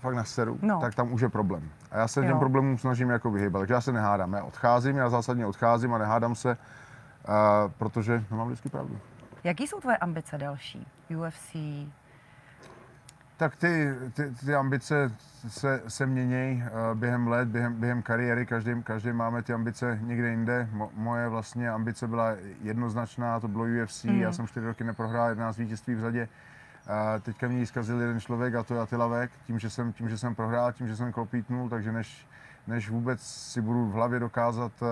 fakt 0.00 0.14
naseru, 0.14 0.58
No. 0.62 0.68
no. 0.74 0.80
tak 0.80 0.94
tam 0.94 1.12
už 1.12 1.20
je 1.20 1.28
problém. 1.28 1.70
A 1.90 1.98
já 1.98 2.08
se 2.08 2.20
Jo. 2.20 2.26
těm 2.26 2.38
problémům 2.38 2.78
snažím 2.78 3.10
jako 3.10 3.30
vyhýbat. 3.30 3.60
Takže 3.60 3.74
já 3.74 3.80
se 3.80 3.92
nehádám. 3.92 4.32
Já 4.32 4.44
odcházím, 4.44 4.96
já 4.96 5.10
zásadně 5.10 5.46
odcházím 5.46 5.94
a 5.94 5.98
nehádám 5.98 6.34
se, 6.34 6.56
uh, 7.28 7.34
protože 7.78 8.24
no, 8.30 8.36
mám 8.36 8.46
vždycky 8.46 8.68
pravdu. 8.68 8.98
Jaký 9.44 9.66
jsou 9.66 9.80
tvoje 9.80 9.96
ambice 9.96 10.38
další? 10.38 10.86
UFC? 11.16 11.56
Tak 13.36 13.56
ty, 13.56 13.94
ty, 14.14 14.34
ty 14.46 14.54
ambice 14.54 15.12
se, 15.48 15.82
se 15.88 16.06
mění 16.06 16.62
uh, 16.64 16.98
během 16.98 17.28
let, 17.28 17.48
během, 17.48 17.80
během 17.80 18.02
kariéry, 18.02 18.46
každý, 18.46 18.82
každý 18.82 19.12
máme 19.12 19.42
ty 19.42 19.52
ambice 19.52 19.98
někde 20.02 20.30
jinde. 20.30 20.68
Mo, 20.72 20.90
moje 20.94 21.28
vlastně 21.28 21.70
ambice 21.70 22.08
byla 22.08 22.32
jednoznačná, 22.62 23.40
to 23.40 23.48
bylo 23.48 23.64
UFC, 23.82 24.04
mm. 24.04 24.20
já 24.20 24.32
jsem 24.32 24.46
čtyři 24.46 24.66
roky 24.66 24.84
neprohrál 24.84 25.28
11 25.28 25.56
vítězství 25.56 25.94
v 25.94 26.00
řadě. 26.00 26.22
Uh, 26.22 26.28
teďka 27.22 27.48
mě 27.48 27.58
ji 27.58 27.66
zkazil 27.66 28.00
jeden 28.00 28.20
člověk 28.20 28.54
a 28.54 28.62
to 28.62 28.74
je 28.74 28.80
Attila 28.80 29.06
Vek, 29.06 29.30
tím, 29.46 29.58
že 29.58 29.70
jsem, 29.70 29.92
tím, 29.92 30.08
že 30.08 30.18
jsem 30.18 30.34
prohrál, 30.34 30.72
tím, 30.72 30.88
že 30.88 30.96
jsem 30.96 31.12
klopítnul, 31.12 31.68
takže 31.68 31.92
než, 31.92 32.26
než 32.66 32.90
vůbec 32.90 33.20
si 33.22 33.60
budu 33.60 33.86
v 33.86 33.92
hlavě 33.92 34.20
dokázat 34.20 34.72
uh, 34.82 34.88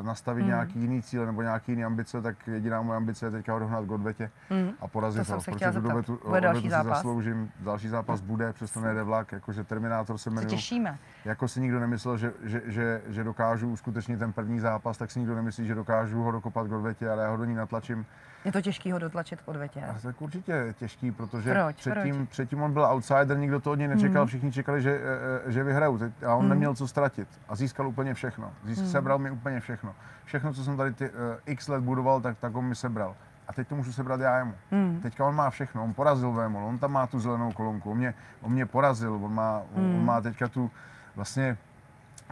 uh, 0.00 0.06
nastavit 0.06 0.42
mm. 0.42 0.48
nějaký 0.48 0.80
jiný 0.80 1.02
cíle 1.02 1.26
nebo 1.26 1.42
nějaký 1.42 1.72
jiný 1.72 1.84
ambice, 1.84 2.22
tak 2.22 2.36
jediná 2.46 2.82
moje 2.82 2.96
ambice 2.96 3.26
je 3.26 3.30
teďka 3.30 3.52
ho 3.52 3.58
dohnat 3.58 3.84
k 3.84 3.90
odvetě 3.90 4.30
Mm. 4.50 4.70
a 4.80 4.88
porazit 4.88 5.26
To 5.26 5.32
ho. 5.34 5.40
protože 5.40 5.70
tu 6.02 6.18
Bude 6.26 6.40
další 6.40 6.58
odvetu 6.58 6.60
si 6.66 6.70
zápas? 6.70 6.96
zasloužím. 6.98 7.50
Další 7.60 7.88
zápas 7.88 8.20
bude, 8.20 8.52
přesto 8.52 8.80
nejde 8.80 9.02
vlak, 9.02 9.32
jakože 9.32 9.64
Terminátor 9.64 10.18
se 10.18 10.30
jmenuje. 10.30 10.46
těšíme. 10.50 10.98
Jako 11.24 11.48
si 11.48 11.60
nikdo 11.60 11.80
nemyslel, 11.80 12.16
že, 12.16 12.32
že, 12.42 12.62
že, 12.66 13.02
že 13.06 13.24
dokážu 13.24 13.70
uskutečnit 13.70 14.16
ten 14.18 14.32
první 14.32 14.60
zápas, 14.60 14.98
tak 14.98 15.10
si 15.10 15.18
nikdo 15.18 15.34
nemyslí, 15.34 15.66
že 15.66 15.74
dokážu 15.74 16.22
ho 16.22 16.30
dokopat 16.32 16.68
k 16.68 16.72
odvetě, 16.72 17.10
ale 17.10 17.22
já 17.22 17.30
ho 17.30 17.36
do 17.36 17.44
ní 17.44 17.54
natlačím. 17.54 18.06
Je 18.44 18.52
to 18.52 18.60
těžký 18.60 18.92
ho 18.92 18.98
dotlačit 18.98 19.40
v 19.40 19.48
odvětě. 19.48 19.80
A 19.82 19.96
tak 20.02 20.22
určitě 20.22 20.74
těžký, 20.78 21.12
protože 21.12 21.52
Proč? 21.54 21.76
předtím, 21.76 22.16
Proč? 22.16 22.28
předtím 22.28 22.62
on 22.62 22.72
byl 22.72 22.84
outsider, 22.84 23.38
nikdo 23.38 23.60
to 23.60 23.70
od 23.72 23.74
něj 23.74 23.88
nečekal, 23.88 24.22
Mhm. 24.22 24.26
všichni 24.28 24.52
čekali, 24.52 24.82
že, 24.82 25.00
eh, 25.46 25.52
že 25.52 25.64
vyhraju 25.64 25.98
teď- 25.98 26.24
a 26.24 26.34
on 26.34 26.48
neměl 26.48 26.74
co 26.74 26.88
ztratit 26.96 27.28
a 27.48 27.54
získal 27.56 27.88
úplně 27.88 28.14
všechno. 28.14 28.52
Získal, 28.64 28.84
Mhm. 28.84 28.92
sebral 28.92 29.18
mi 29.18 29.30
úplně 29.30 29.60
všechno. 29.60 29.94
Všechno, 30.24 30.52
co 30.52 30.64
jsem 30.64 30.76
tady 30.76 30.92
ty, 30.92 31.10
uh, 31.10 31.14
x 31.46 31.68
let 31.68 31.80
budoval, 31.84 32.20
tak, 32.20 32.38
tak 32.38 32.56
on 32.56 32.64
mi 32.64 32.74
sebral. 32.74 33.14
A 33.48 33.52
teď 33.52 33.68
to 33.68 33.76
můžu 33.76 33.92
sebrat 33.92 34.20
já 34.20 34.38
jemu. 34.38 34.54
Mm. 34.70 35.00
Teďka 35.02 35.26
on 35.26 35.34
má 35.34 35.50
všechno, 35.50 35.84
on 35.84 35.94
porazil 35.94 36.32
Vémol, 36.32 36.64
on 36.64 36.78
tam 36.78 36.92
má 36.92 37.06
tu 37.06 37.20
zelenou 37.20 37.52
kolonku, 37.52 37.90
on 37.90 37.96
mě, 37.98 38.14
on 38.42 38.52
mě 38.52 38.66
porazil, 38.66 39.14
on 39.14 39.34
má, 39.34 39.62
on, 39.74 39.82
Hmm. 39.84 39.94
on 39.98 40.04
má 40.04 40.20
teďka 40.20 40.48
tu 40.48 40.70
vlastně 41.16 41.56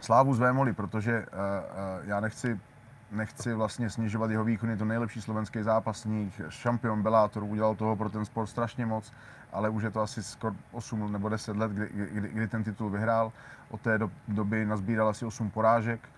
slávu 0.01 0.33
z 0.33 0.39
Vémoli, 0.39 0.73
protože 0.73 1.19
uh, 1.19 1.25
uh, 1.25 2.07
já 2.09 2.19
nechci, 2.19 2.59
nechci 3.15 3.53
vlastně 3.53 3.89
snižovat 3.89 4.31
jeho 4.31 4.43
výkon, 4.43 4.69
je 4.69 4.77
to 4.77 4.85
nejlepší 4.85 5.21
slovenský 5.21 5.63
zápasník, 5.63 6.41
šampion 6.49 7.03
Bellator, 7.03 7.43
udělal 7.43 7.75
toho 7.75 7.95
pro 7.95 8.09
ten 8.09 8.25
sport 8.25 8.47
strašně 8.47 8.85
moc, 8.85 9.13
ale 9.53 9.69
už 9.69 9.83
je 9.83 9.91
to 9.91 10.01
asi 10.01 10.23
skoro 10.23 10.55
8 10.71 11.11
nebo 11.11 11.29
10 11.29 11.57
let, 11.57 11.71
kdy, 11.71 11.89
kdy, 11.93 12.29
kdy 12.29 12.47
ten 12.47 12.63
titul 12.63 12.89
vyhrál. 12.89 13.31
Od 13.69 13.81
té 13.81 13.97
do, 13.97 14.11
doby 14.27 14.65
nazbíral 14.65 15.07
asi 15.07 15.25
8 15.25 15.49
porážek, 15.49 16.09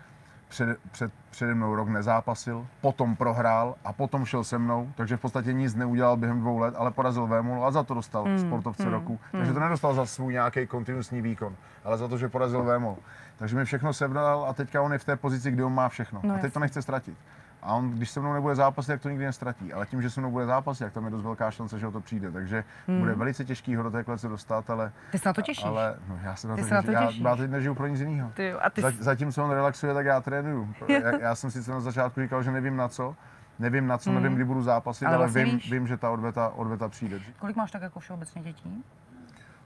před, 0.48 0.80
před, 0.92 1.12
přede 1.30 1.56
mnou 1.56 1.76
rok 1.76 1.90
nezápasil, 1.90 2.68
potom 2.82 3.16
prohrál 3.16 3.76
a 3.86 3.94
potom 3.94 4.26
šel 4.26 4.44
se 4.44 4.58
mnou, 4.58 4.92
takže 4.96 5.18
v 5.18 5.22
podstatě 5.22 5.54
nic 5.54 5.76
neudělal 5.76 6.18
během 6.18 6.40
dvou 6.40 6.58
let, 6.58 6.74
ale 6.78 6.92
porazil 6.92 7.28
Vémolu 7.28 7.64
a 7.66 7.72
za 7.72 7.84
to 7.84 7.94
dostal 7.94 8.24
Hmm, 8.24 8.34
mm, 8.34 8.40
sportovce 8.40 8.84
hmm, 8.84 8.92
mm, 8.92 9.00
roku. 9.00 9.20
hmm. 9.32 9.40
Takže 9.42 9.54
to 9.54 9.60
nedostal 9.60 9.94
za 9.94 10.06
svůj 10.06 10.34
nějaký 10.34 10.68
kontinuální 10.68 11.22
výkon, 11.22 11.56
ale 11.84 11.98
za 11.98 12.08
to, 12.08 12.18
že 12.18 12.30
porazil 12.30 12.64
Vémolu. 12.64 12.98
Takže 13.38 13.56
mi 13.56 13.66
všechno 13.66 13.94
sebral 13.94 14.46
a 14.50 14.54
teďka 14.54 14.82
on 14.82 14.94
je 14.94 15.00
v 15.00 15.06
té 15.06 15.16
pozici, 15.16 15.52
kdy 15.52 15.64
on 15.64 15.74
má 15.74 15.90
všechno. 15.90 16.20
No 16.24 16.30
a 16.30 16.34
teď 16.34 16.44
jasně. 16.44 16.52
to 16.52 16.60
nechce 16.60 16.82
ztratit. 16.82 17.18
A 17.62 17.74
on, 17.76 17.90
když 17.92 18.10
se 18.10 18.20
mnou 18.20 18.34
nebude 18.34 18.56
zápasit, 18.56 18.88
tak 18.92 19.02
to 19.02 19.10
nikdy 19.10 19.26
nestratí. 19.26 19.74
Ale 19.74 19.86
tím, 19.86 20.02
že 20.02 20.10
se 20.10 20.20
mnou 20.20 20.32
bude 20.32 20.46
zápasit, 20.46 20.84
tak 20.84 20.94
tam 20.94 21.06
je 21.06 21.12
dost 21.12 21.22
velká 21.24 21.52
šance, 21.52 21.80
že 21.80 21.88
o 21.88 21.92
to 21.92 22.02
přijde. 22.02 22.32
Takže 22.32 22.64
Hmm. 22.88 23.00
bude 23.00 23.14
velice 23.14 23.46
těžký 23.46 23.76
ho 23.76 23.84
do 23.84 23.92
té 23.92 24.04
klece 24.04 24.28
dostat, 24.28 24.70
ale... 24.70 24.92
Ty 25.12 25.20
se 25.20 25.30
na 25.30 25.34
to 25.34 25.42
těšíš? 25.42 25.66
Ale 25.66 25.96
no, 26.10 26.20
já 26.24 26.36
se 26.36 26.48
na 26.48 26.56
Ty 26.56 26.64
to, 26.64 26.74
na 26.74 26.82
to 26.82 26.92
těšíš? 26.92 27.20
Já, 27.24 27.30
já 27.30 27.36
teď 27.36 27.52
nežiju 27.52 27.76
pro 27.76 27.88
nic 27.88 28.00
jiného. 28.00 28.32
Ty, 28.34 28.54
a 28.54 28.70
ty 28.70 28.82
Za, 28.82 28.92
zatímco 29.00 29.44
on 29.44 29.52
relaxuje, 29.52 29.94
tak 29.94 30.06
já 30.06 30.22
trénuju. 30.22 30.74
Já, 30.88 31.20
já 31.20 31.36
jsem 31.36 31.52
sice 31.52 31.72
na 31.72 31.80
začátku 31.80 32.22
říkal, 32.22 32.44
že 32.44 32.52
nevím 32.52 32.78
na 32.78 32.88
co, 32.88 33.16
nevím 33.60 33.88
na 33.88 33.98
co, 33.98 34.10
Mm. 34.10 34.16
nevím, 34.16 34.36
kdy 34.36 34.46
budu 34.46 34.62
zápasit, 34.64 35.06
Ale 35.08 35.16
ale, 35.16 35.26
vlastně 35.26 35.46
vím, 35.46 35.56
víš. 35.56 35.72
vím, 35.72 35.88
že 35.88 35.98
ta 35.98 36.10
odveta, 36.10 36.50
odveta 36.50 36.90
přijde. 36.90 37.20
Kolik 37.40 37.56
máš 37.56 37.72
tak 37.72 37.82
jako 37.82 38.00
všeobecně 38.00 38.42
dětí? 38.42 38.84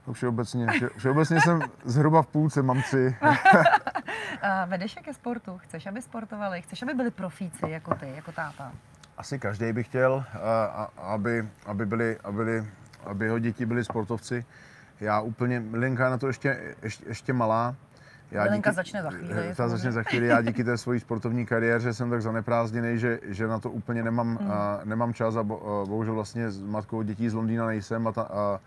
To 0.04 0.12
Všeobecně, 0.12 0.66
vše, 0.66 0.88
všeobecně 0.96 1.40
jsem 1.40 1.60
zhruba 1.84 2.22
v 2.22 2.26
půlce, 2.26 2.62
mám 2.62 2.82
tři. 2.82 3.16
A 4.42 4.64
vedeš 4.66 4.96
je 4.96 5.02
ke 5.02 5.14
sportu? 5.14 5.58
Chceš, 5.58 5.86
aby 5.86 6.02
sportovali? 6.02 6.62
Chceš, 6.62 6.82
aby 6.82 6.94
byli 6.94 7.10
profíci 7.10 7.70
jako 7.70 7.94
ty, 7.94 8.12
jako 8.16 8.32
táta? 8.32 8.72
Asi 9.16 9.38
každý 9.38 9.72
by 9.72 9.84
chtěl, 9.84 10.24
aby, 10.96 11.48
aby, 11.66 11.86
byli, 11.86 12.18
aby, 12.24 12.36
byli, 12.36 12.66
aby 13.04 13.24
jeho 13.24 13.38
děti 13.38 13.66
byli 13.66 13.84
sportovci. 13.84 14.44
Já 15.00 15.20
úplně, 15.20 15.62
je 15.82 15.90
na 15.98 16.18
to 16.18 16.26
ještě, 16.26 16.74
ještě, 16.82 17.04
ještě 17.08 17.32
malá. 17.32 17.74
Já 18.30 18.44
Milenka 18.44 18.72
začne 18.72 19.02
za 19.02 19.10
chvíli, 19.10 19.34
Ta 19.34 19.54
samozřejmě. 19.54 19.76
začne 19.76 19.92
za 19.92 20.02
chvíli. 20.02 20.26
Já 20.26 20.42
díky 20.42 20.64
té 20.64 20.78
svojí 20.78 21.00
sportovní 21.00 21.46
kariéře 21.46 21.94
jsem 21.94 22.10
tak 22.10 22.22
zaneprázdněný, 22.22 22.98
že, 22.98 23.20
že 23.22 23.46
na 23.46 23.58
to 23.58 23.70
úplně 23.70 24.02
nemám, 24.02 24.36
Hmm. 24.36 24.50
a, 24.50 24.80
nemám 24.84 25.14
čas 25.14 25.36
a 25.36 25.42
bo, 25.42 25.82
a 25.82 25.86
bohužel 25.86 26.14
vlastně 26.14 26.50
s 26.50 26.62
matkou 26.62 27.02
dětí 27.02 27.28
z 27.28 27.34
Londýna 27.34 27.66
nejsem 27.66 28.06
a 28.06 28.12
ta, 28.12 28.22
a, 28.22 28.60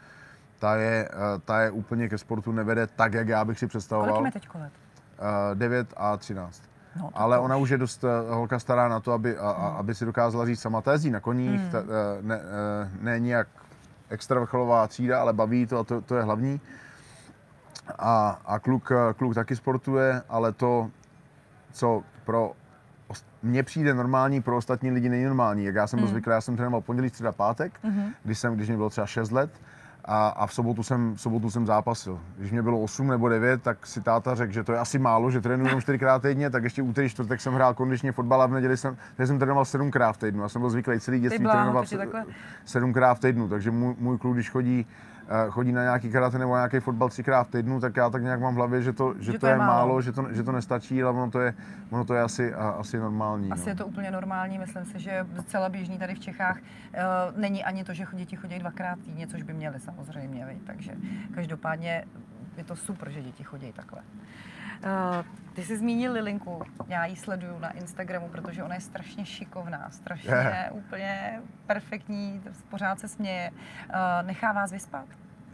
ta, 0.59 0.75
je, 0.75 1.07
a, 1.07 1.37
ta 1.45 1.61
je 1.61 1.71
úplně 1.71 2.09
ke 2.09 2.17
sportu 2.17 2.51
nevede 2.51 2.87
tak, 2.87 3.13
jak 3.13 3.27
já 3.27 3.45
bych 3.45 3.59
si 3.59 3.65
Kolik 3.65 3.69
představoval. 3.69 4.15
jim 4.15 4.25
je 4.25 4.31
teď 4.31 4.47
let? 4.55 4.71
A, 5.19 5.53
9 5.53 5.93
a 5.97 6.17
13. 6.17 6.63
No, 6.99 7.09
Ale 7.13 7.39
ona 7.39 7.55
už- 7.55 7.69
je 7.69 7.77
dost 7.77 8.03
eh, 8.03 8.33
holka 8.33 8.59
stará 8.59 8.87
na 8.87 8.99
to, 8.99 9.11
aby, 9.11 9.37
a, 9.37 9.49
a, 9.49 9.67
aby 9.67 9.95
si 9.95 10.05
dokázala 10.05 10.45
říct 10.45 10.59
sama. 10.61 10.81
Jezdí 10.91 11.11
na 11.11 11.19
koních, 11.19 11.61
Hmm. 11.61 11.69
ta, 11.71 11.77
eh, 11.79 11.83
ne, 12.21 12.35
eh, 12.35 12.89
ne 13.01 13.19
nějak 13.19 13.47
extra 14.09 14.39
vrcholová 14.39 14.87
třída, 14.87 15.21
ale 15.21 15.33
baví 15.33 15.65
to 15.65 15.79
a 15.79 15.83
to, 15.83 16.01
to 16.01 16.15
je 16.15 16.23
hlavní. 16.23 16.61
A, 17.99 18.39
a 18.45 18.59
kluk, 18.59 18.91
eh, 18.91 19.13
kluk 19.13 19.35
taky 19.35 19.55
sportuje, 19.55 20.21
ale 20.29 20.51
to, 20.51 20.89
co 21.71 22.03
pro 22.25 22.51
mně 23.43 23.63
přijde 23.63 23.93
normální, 23.93 24.41
pro 24.41 24.57
ostatní 24.57 24.91
lidi 24.91 25.09
není 25.09 25.23
normální. 25.23 25.65
Jak 25.65 25.75
já 25.75 25.87
jsem 25.87 25.99
byl 25.99 26.07
Hmm. 26.07 26.13
zvyklý, 26.13 26.31
já 26.31 26.41
jsem 26.41 26.55
trénoval 26.55 26.81
pondělí, 26.81 27.09
středa, 27.09 27.31
pátek, 27.31 27.71
Mhm. 27.83 28.09
když, 28.23 28.39
jsem, 28.39 28.55
když 28.55 28.67
mě 28.67 28.77
bylo 28.77 28.89
třeba 28.89 29.07
6 29.07 29.31
let. 29.31 29.51
A, 30.07 30.27
a 30.27 30.47
v, 30.47 30.53
sobotu 30.53 30.83
jsem, 30.83 31.15
v 31.15 31.21
sobotu 31.21 31.49
jsem 31.51 31.65
zápasil. 31.65 32.19
Když 32.37 32.51
mě 32.51 32.61
bylo 32.61 32.79
8 32.79 33.07
nebo 33.07 33.29
9, 33.29 33.63
tak 33.63 33.87
si 33.87 34.01
táta 34.01 34.35
řekl, 34.35 34.53
že 34.53 34.63
to 34.63 34.71
je 34.71 34.79
asi 34.79 34.99
málo, 34.99 35.31
že 35.31 35.41
trénuji 35.41 35.67
jenom 35.67 35.79
4krát 35.79 36.19
týdně, 36.19 36.49
tak 36.49 36.63
ještě 36.63 36.81
úterý, 36.81 37.09
čtvrtek 37.09 37.41
jsem 37.41 37.53
hrál 37.53 37.73
kondičně 37.73 38.11
fotbal 38.11 38.41
a 38.41 38.45
v 38.45 38.51
neděli 38.51 38.77
jsem, 38.77 38.97
takže 39.17 39.27
jsem 39.27 39.39
trénoval 39.39 39.63
7krát 39.63 40.13
v 40.13 40.17
týdnu. 40.17 40.41
Já 40.41 40.49
jsem 40.49 40.61
byl 40.61 40.69
zvyklý 40.69 40.99
celý 40.99 41.19
dětství 41.19 41.45
trénovat 41.45 41.83
to 41.83 41.89
ti 41.89 41.97
takhle- 41.97 42.25
7krát 42.67 43.15
v 43.15 43.19
týdnu, 43.19 43.49
takže 43.49 43.71
můj, 43.71 43.95
můj 43.99 44.17
kluk, 44.17 44.33
když 44.33 44.49
chodí 44.49 44.87
chodí 45.49 45.71
na 45.71 45.81
nějaký 45.81 46.11
karate 46.11 46.39
nebo 46.39 46.55
nějaký 46.55 46.79
fotbal 46.79 47.09
třikrát 47.09 47.43
v 47.43 47.51
týdnu, 47.51 47.79
tak 47.79 47.97
já 47.97 48.09
tak 48.09 48.23
nějak 48.23 48.39
mám 48.41 48.53
v 48.53 48.57
hlavě, 48.57 48.81
že 48.81 48.93
to, 48.93 49.13
že 49.19 49.39
to, 49.39 49.47
je 49.47 49.57
málo, 49.57 50.01
že 50.01 50.11
to, 50.11 50.25
že 50.31 50.43
to 50.43 50.51
nestačí, 50.51 51.03
ale 51.03 51.11
ono 51.11 51.31
to 51.31 51.39
je, 51.39 51.53
ono 51.89 52.05
to 52.05 52.13
je 52.13 52.21
asi, 52.21 52.53
a- 52.53 52.69
asi 52.69 52.97
normální. 52.97 53.51
Asi 53.51 53.65
no. 53.65 53.69
je 53.71 53.75
to 53.75 53.87
úplně 53.87 54.11
normální, 54.11 54.59
myslím 54.59 54.85
si, 54.85 54.99
že 54.99 55.25
docela 55.33 55.69
běžný 55.69 55.97
tady 55.97 56.15
v 56.15 56.19
Čechách. 56.19 56.57
Eh, 56.93 57.03
Není 57.35 57.63
ani 57.63 57.83
to, 57.83 57.93
že 57.93 58.05
děti 58.13 58.35
chodí 58.35 58.59
dvakrát 58.59 58.99
týdně, 58.99 59.27
což 59.27 59.43
by 59.43 59.53
měly 59.53 59.79
samozřejmě, 59.79 60.45
viď? 60.45 60.57
takže 60.65 60.91
každopádně 61.35 62.05
je 62.57 62.63
to 62.63 62.75
super, 62.75 63.09
že 63.11 63.21
děti 63.21 63.43
chodí 63.43 63.71
takhle. 63.73 64.01
Eh, 64.83 65.23
Ty 65.53 65.63
jsi 65.63 65.77
zmínil 65.77 66.11
Lilinku, 66.11 66.61
já 66.87 67.05
ji 67.05 67.15
sleduju 67.15 67.59
na 67.59 67.71
Instagramu, 67.71 68.27
protože 68.29 68.63
ona 68.63 68.75
je 68.75 68.81
strašně 68.81 69.25
šikovná, 69.25 69.89
strašně 69.91 70.31
Je. 70.31 70.69
úplně 70.71 71.41
perfektní, 71.67 72.41
pořád 72.69 72.99
se 72.99 73.07
směje. 73.07 73.51
Eh, 73.89 74.23
Nechá 74.23 74.51
vás 74.51 74.71
vyspat? 74.71 75.05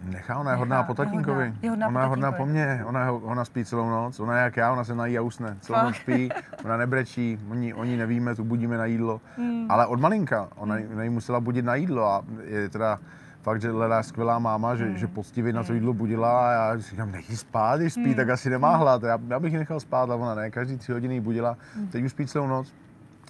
Nechá, 0.03 0.39
ona 0.39 0.51
je 0.51 0.57
hodná 0.57 0.83
po 0.83 0.91
je 0.91 0.95
tatínkovi. 0.95 1.45
hodná, 1.45 1.57
je 1.61 1.69
hodná 1.69 1.87
ona 1.87 2.01
je 2.01 2.07
hodná 2.07 2.31
po 2.31 2.45
mně, 2.45 2.81
ona, 2.85 3.11
ona 3.11 3.45
spí 3.45 3.65
celou 3.65 3.89
noc, 3.89 4.19
ona 4.19 4.37
je 4.37 4.43
jak 4.43 4.57
já, 4.57 4.71
ona 4.71 4.83
se 4.83 4.95
nají 4.95 5.17
a 5.17 5.21
usne. 5.21 5.57
Celou 5.59 5.77
Fakt? 5.79 5.85
noc 5.85 5.95
spí, 5.95 6.29
ona 6.65 6.77
nebrečí, 6.77 7.39
oni, 7.49 7.73
oni 7.73 7.97
nevíme, 7.97 8.35
tu 8.35 8.43
budíme 8.43 8.77
na 8.77 8.85
jídlo. 8.85 9.21
Hmm. 9.37 9.71
Ale 9.71 9.85
od 9.85 9.99
malinka, 9.99 10.47
ona, 10.55 10.75
ona 10.93 11.03
jí 11.03 11.09
musela 11.09 11.39
budit 11.39 11.65
na 11.65 11.75
jídlo 11.75 12.05
a 12.05 12.23
je 12.43 12.69
teda 12.69 12.99
fakt, 13.41 13.61
že 13.61 13.71
Lela 13.71 13.97
je 13.97 14.03
skvělá 14.03 14.39
máma, 14.39 14.75
že, 14.75 14.85
Hmm. 14.85 14.97
že 14.97 15.07
poctivě 15.07 15.53
na 15.53 15.63
to 15.63 15.73
jídlo 15.73 15.93
budila 15.93 16.49
a 16.49 16.51
já 16.73 16.79
si 16.81 16.89
říkám, 16.91 17.11
nech 17.11 17.29
jí 17.29 17.37
spát, 17.37 17.79
když 17.79 17.93
spí, 17.93 18.15
tak 18.15 18.29
asi 18.29 18.49
nemá 18.49 18.75
hlad. 18.75 19.03
Já, 19.03 19.17
já 19.27 19.39
bych 19.39 19.53
ji 19.53 19.59
nechal 19.59 19.79
spát, 19.79 20.09
ale 20.09 20.15
ona 20.15 20.35
ne, 20.35 20.51
každý 20.51 20.77
tři 20.77 20.91
hodiny 20.91 21.13
jí 21.13 21.19
budila, 21.19 21.57
Hmm. 21.75 21.87
teď 21.87 22.03
už 22.03 22.11
spí 22.11 22.27
celou 22.27 22.47
noc. 22.47 22.73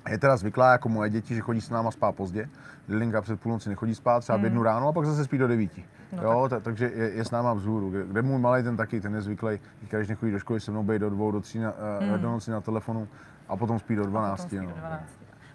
Je 0.10 0.18
teda 0.18 0.38
zvyklá 0.38 0.72
jako 0.72 0.90
moje 0.90 1.10
děti, 1.10 1.36
že 1.36 1.42
chodí 1.42 1.62
s 1.62 1.70
náma 1.70 1.92
spát 1.92 2.12
pozdě. 2.16 2.50
Lilinka 2.88 3.22
před 3.22 3.40
půlnoci 3.42 3.70
nechodí 3.70 3.96
spát, 3.96 4.20
třeba 4.20 4.38
v 4.38 4.44
jednu 4.44 4.64
ráno 4.64 4.88
a 4.88 4.92
pak 4.94 5.06
zase 5.06 5.24
spí 5.24 5.38
do 5.38 5.48
devíti. 5.48 5.86
No 6.16 6.24
jo, 6.24 6.48
ta, 6.50 6.60
takže 6.60 6.92
je, 6.96 7.10
je, 7.12 7.26
s 7.26 7.32
náma 7.32 7.54
vzhůru. 7.54 7.90
Kde, 7.90 8.04
kde 8.04 8.22
můj 8.22 8.40
malý 8.40 8.64
ten 8.64 8.78
taky, 8.78 9.02
ten 9.02 9.16
je 9.16 9.22
zvyklý, 9.22 9.60
když 9.90 10.08
nechodí 10.08 10.32
do 10.32 10.40
školy, 10.40 10.60
se 10.60 10.72
mnou 10.72 10.84
být 10.84 11.00
do 11.00 11.10
dvou, 11.10 11.32
do 11.32 11.42
tří 11.42 11.60
na, 11.60 11.74
mm. 12.16 12.22
do 12.22 12.32
noci 12.32 12.52
na 12.52 12.62
telefonu 12.62 13.08
a 13.50 13.58
potom 13.58 13.80
spí 13.80 13.96
do 13.96 14.02
Potom 14.02 14.12
12. 14.12 14.42
spí 14.42 14.56
do 14.56 14.62
No. 14.64 14.70
12. 14.80 15.04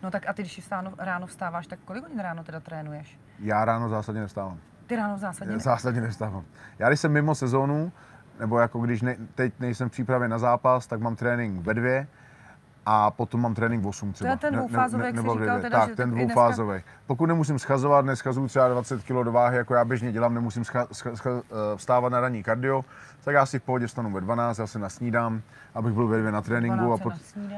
No 0.02 0.10
tak 0.10 0.28
a 0.28 0.32
ty, 0.32 0.42
když 0.42 0.58
vstáno, 0.58 0.92
ráno 0.98 1.26
vstáváš, 1.26 1.66
tak 1.66 1.78
kolik 1.84 2.02
hodin 2.02 2.20
ráno 2.20 2.44
teda 2.44 2.60
trénuješ? 2.60 3.18
Já 3.38 3.64
ráno 3.64 3.88
zásadně 3.88 4.20
nevstávám. 4.20 4.58
Ty 4.86 4.96
ráno 4.96 5.18
Já 5.18 5.52
ne- 5.52 5.58
zásadně 5.58 6.00
nevstávám. 6.00 6.44
Já 6.78 6.88
když 6.88 7.00
jsem 7.00 7.12
mimo 7.12 7.34
sezónu, 7.34 7.92
nebo 8.40 8.58
jako 8.58 8.80
když 8.80 9.02
ne, 9.02 9.16
teď 9.34 9.54
nejsem 9.60 9.88
v 9.88 9.92
přípravě 9.92 10.28
na 10.28 10.38
zápas, 10.38 10.86
tak 10.86 11.00
mám 11.00 11.16
trénink 11.16 11.66
ve 11.66 11.74
dvě 11.74 12.06
a 12.86 13.10
potom 13.10 13.40
mám 13.40 13.54
trénink 13.54 13.84
v 13.84 13.86
8 13.86 14.12
třeba. 14.12 14.30
je 14.30 14.36
ten 14.36 14.54
dvoufázový, 14.54 15.04
jak 15.04 15.10
jsi 15.14 15.22
nebo 15.22 15.34
v 15.34 15.38
říkal 15.40 15.60
teda, 15.60 15.78
tak, 15.80 15.88
že 15.88 15.96
ten 15.96 16.10
i 16.10 16.12
dneska- 16.12 16.26
dvoufázový. 16.32 16.80
Pokud 17.06 17.26
nemusím 17.26 17.58
schazovat, 17.58 18.04
neschazuju 18.04 18.48
třeba 18.48 18.68
20 18.68 19.02
kg 19.02 19.08
do 19.24 19.32
váhy, 19.32 19.56
jako 19.56 19.74
já 19.74 19.84
běžně 19.84 20.12
dělám, 20.12 20.34
nemusím 20.34 20.64
scha, 20.64 20.86
scha, 20.92 21.16
scha, 21.16 21.30
eh, 21.30 21.76
vstávat 21.76 22.12
na 22.12 22.20
ranní 22.20 22.42
kardio, 22.42 22.84
tak 23.24 23.34
já 23.34 23.46
si 23.46 23.58
v 23.58 23.62
pohodě 23.62 23.86
vstanu 23.86 24.10
ve 24.10 24.20
12, 24.20 24.58
já 24.58 24.66
se 24.66 24.78
nasnídám, 24.78 25.42
abych 25.74 25.92
byl 25.92 26.08
ve 26.08 26.18
dvě 26.18 26.32
na 26.32 26.42
tréninku 26.42 26.76
12 26.84 27.00
a 27.00 27.04
po, 27.04 27.10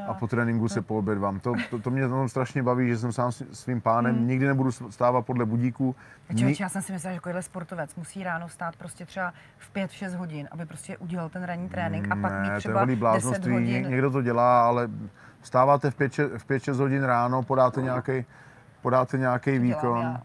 a 0.08 0.14
po 0.14 0.26
tréninku 0.26 0.68
se 0.68 0.82
poobědvám. 0.82 1.40
To, 1.40 1.52
to, 1.70 1.78
to 1.78 1.90
mě 1.90 2.08
tom 2.08 2.28
strašně 2.28 2.62
baví, 2.62 2.88
že 2.88 2.98
jsem 2.98 3.12
sám 3.12 3.32
svým 3.32 3.80
pánem, 3.80 4.26
nikdy 4.26 4.46
nebudu 4.46 4.72
stávat 4.72 5.22
podle 5.26 5.44
budíků. 5.44 5.96
Ni- 6.32 6.56
já 6.60 6.68
jsem 6.68 6.82
si 6.82 6.92
myslela, 6.92 7.12
že 7.14 7.20
takovýhle 7.20 7.42
sportovec 7.42 7.94
musí 7.94 8.24
ráno 8.24 8.48
stát 8.48 8.76
prostě 8.76 9.06
třeba 9.06 9.32
v 9.58 9.72
5-6 9.72 10.14
hodin, 10.16 10.48
aby 10.50 10.66
prostě 10.66 10.96
udělal 10.96 11.28
ten 11.28 11.44
ranní 11.44 11.68
trénink 11.68 12.06
a 12.10 12.16
pak 12.16 12.32
mít 12.32 12.38
Ne, 12.40 12.46
to 12.48 12.52
je 12.52 12.58
třeba 12.58 12.80
holý 12.80 12.92
10 12.92 13.00
bláznoství. 13.00 13.50
Ně- 13.52 13.58
hodin. 13.58 13.88
Někdo 13.90 14.10
to 14.10 14.22
dělá, 14.22 14.66
ale 14.66 14.88
vstáváte 15.40 15.90
v 15.90 15.98
5-6 15.98 16.38
v 16.38 16.46
5-6 16.46 16.74
hodin 16.74 17.04
ráno, 17.04 17.42
podáte 17.42 17.82
nějaký 17.82 18.24
podáte 18.82 19.18
nějaký 19.18 19.58
výkon, 19.58 20.00
já. 20.02 20.22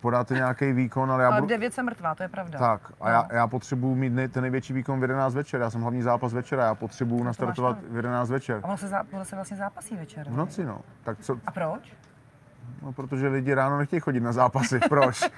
podáte 0.00 0.34
nějaký 0.34 0.72
výkon, 0.72 1.10
ale 1.12 1.22
já 1.22 1.30
Ale 1.30 1.40
budu... 1.40 1.48
9 1.48 1.74
jsem 1.74 1.86
mrtvá, 1.86 2.14
to 2.14 2.22
je 2.22 2.28
pravda. 2.28 2.58
Tak, 2.58 2.92
a 3.00 3.04
No. 3.08 3.10
já, 3.10 3.28
já 3.32 3.46
potřebuji 3.46 3.94
mít 3.94 4.10
nej, 4.12 4.28
ten 4.28 4.42
největší 4.42 4.72
výkon 4.72 4.98
v 5.00 5.02
11 5.02 5.34
večer. 5.34 5.60
Já 5.60 5.70
jsem 5.70 5.80
hlavní 5.80 6.02
zápas 6.02 6.32
večera, 6.32 6.64
já 6.64 6.74
potřebuji 6.74 7.24
nastartovat 7.24 7.76
v 7.90 7.96
11 7.96 8.30
večer. 8.30 8.60
A 8.62 8.66
ono 8.66 8.76
se, 8.76 8.88
zá, 8.88 9.04
ono 9.12 9.24
se 9.24 9.36
vlastně 9.36 9.56
zápasí 9.56 9.96
večer. 9.96 10.26
V 10.30 10.36
noci, 10.36 10.64
no. 10.64 10.80
Tak 11.02 11.18
co, 11.18 11.38
A 11.46 11.50
proč? 11.52 11.92
no, 12.82 12.92
protože 12.92 13.28
lidi 13.28 13.54
ráno 13.54 13.78
nechtějí 13.78 14.00
chodit 14.00 14.20
na 14.20 14.32
zápasy. 14.32 14.78
Proč? 14.88 15.30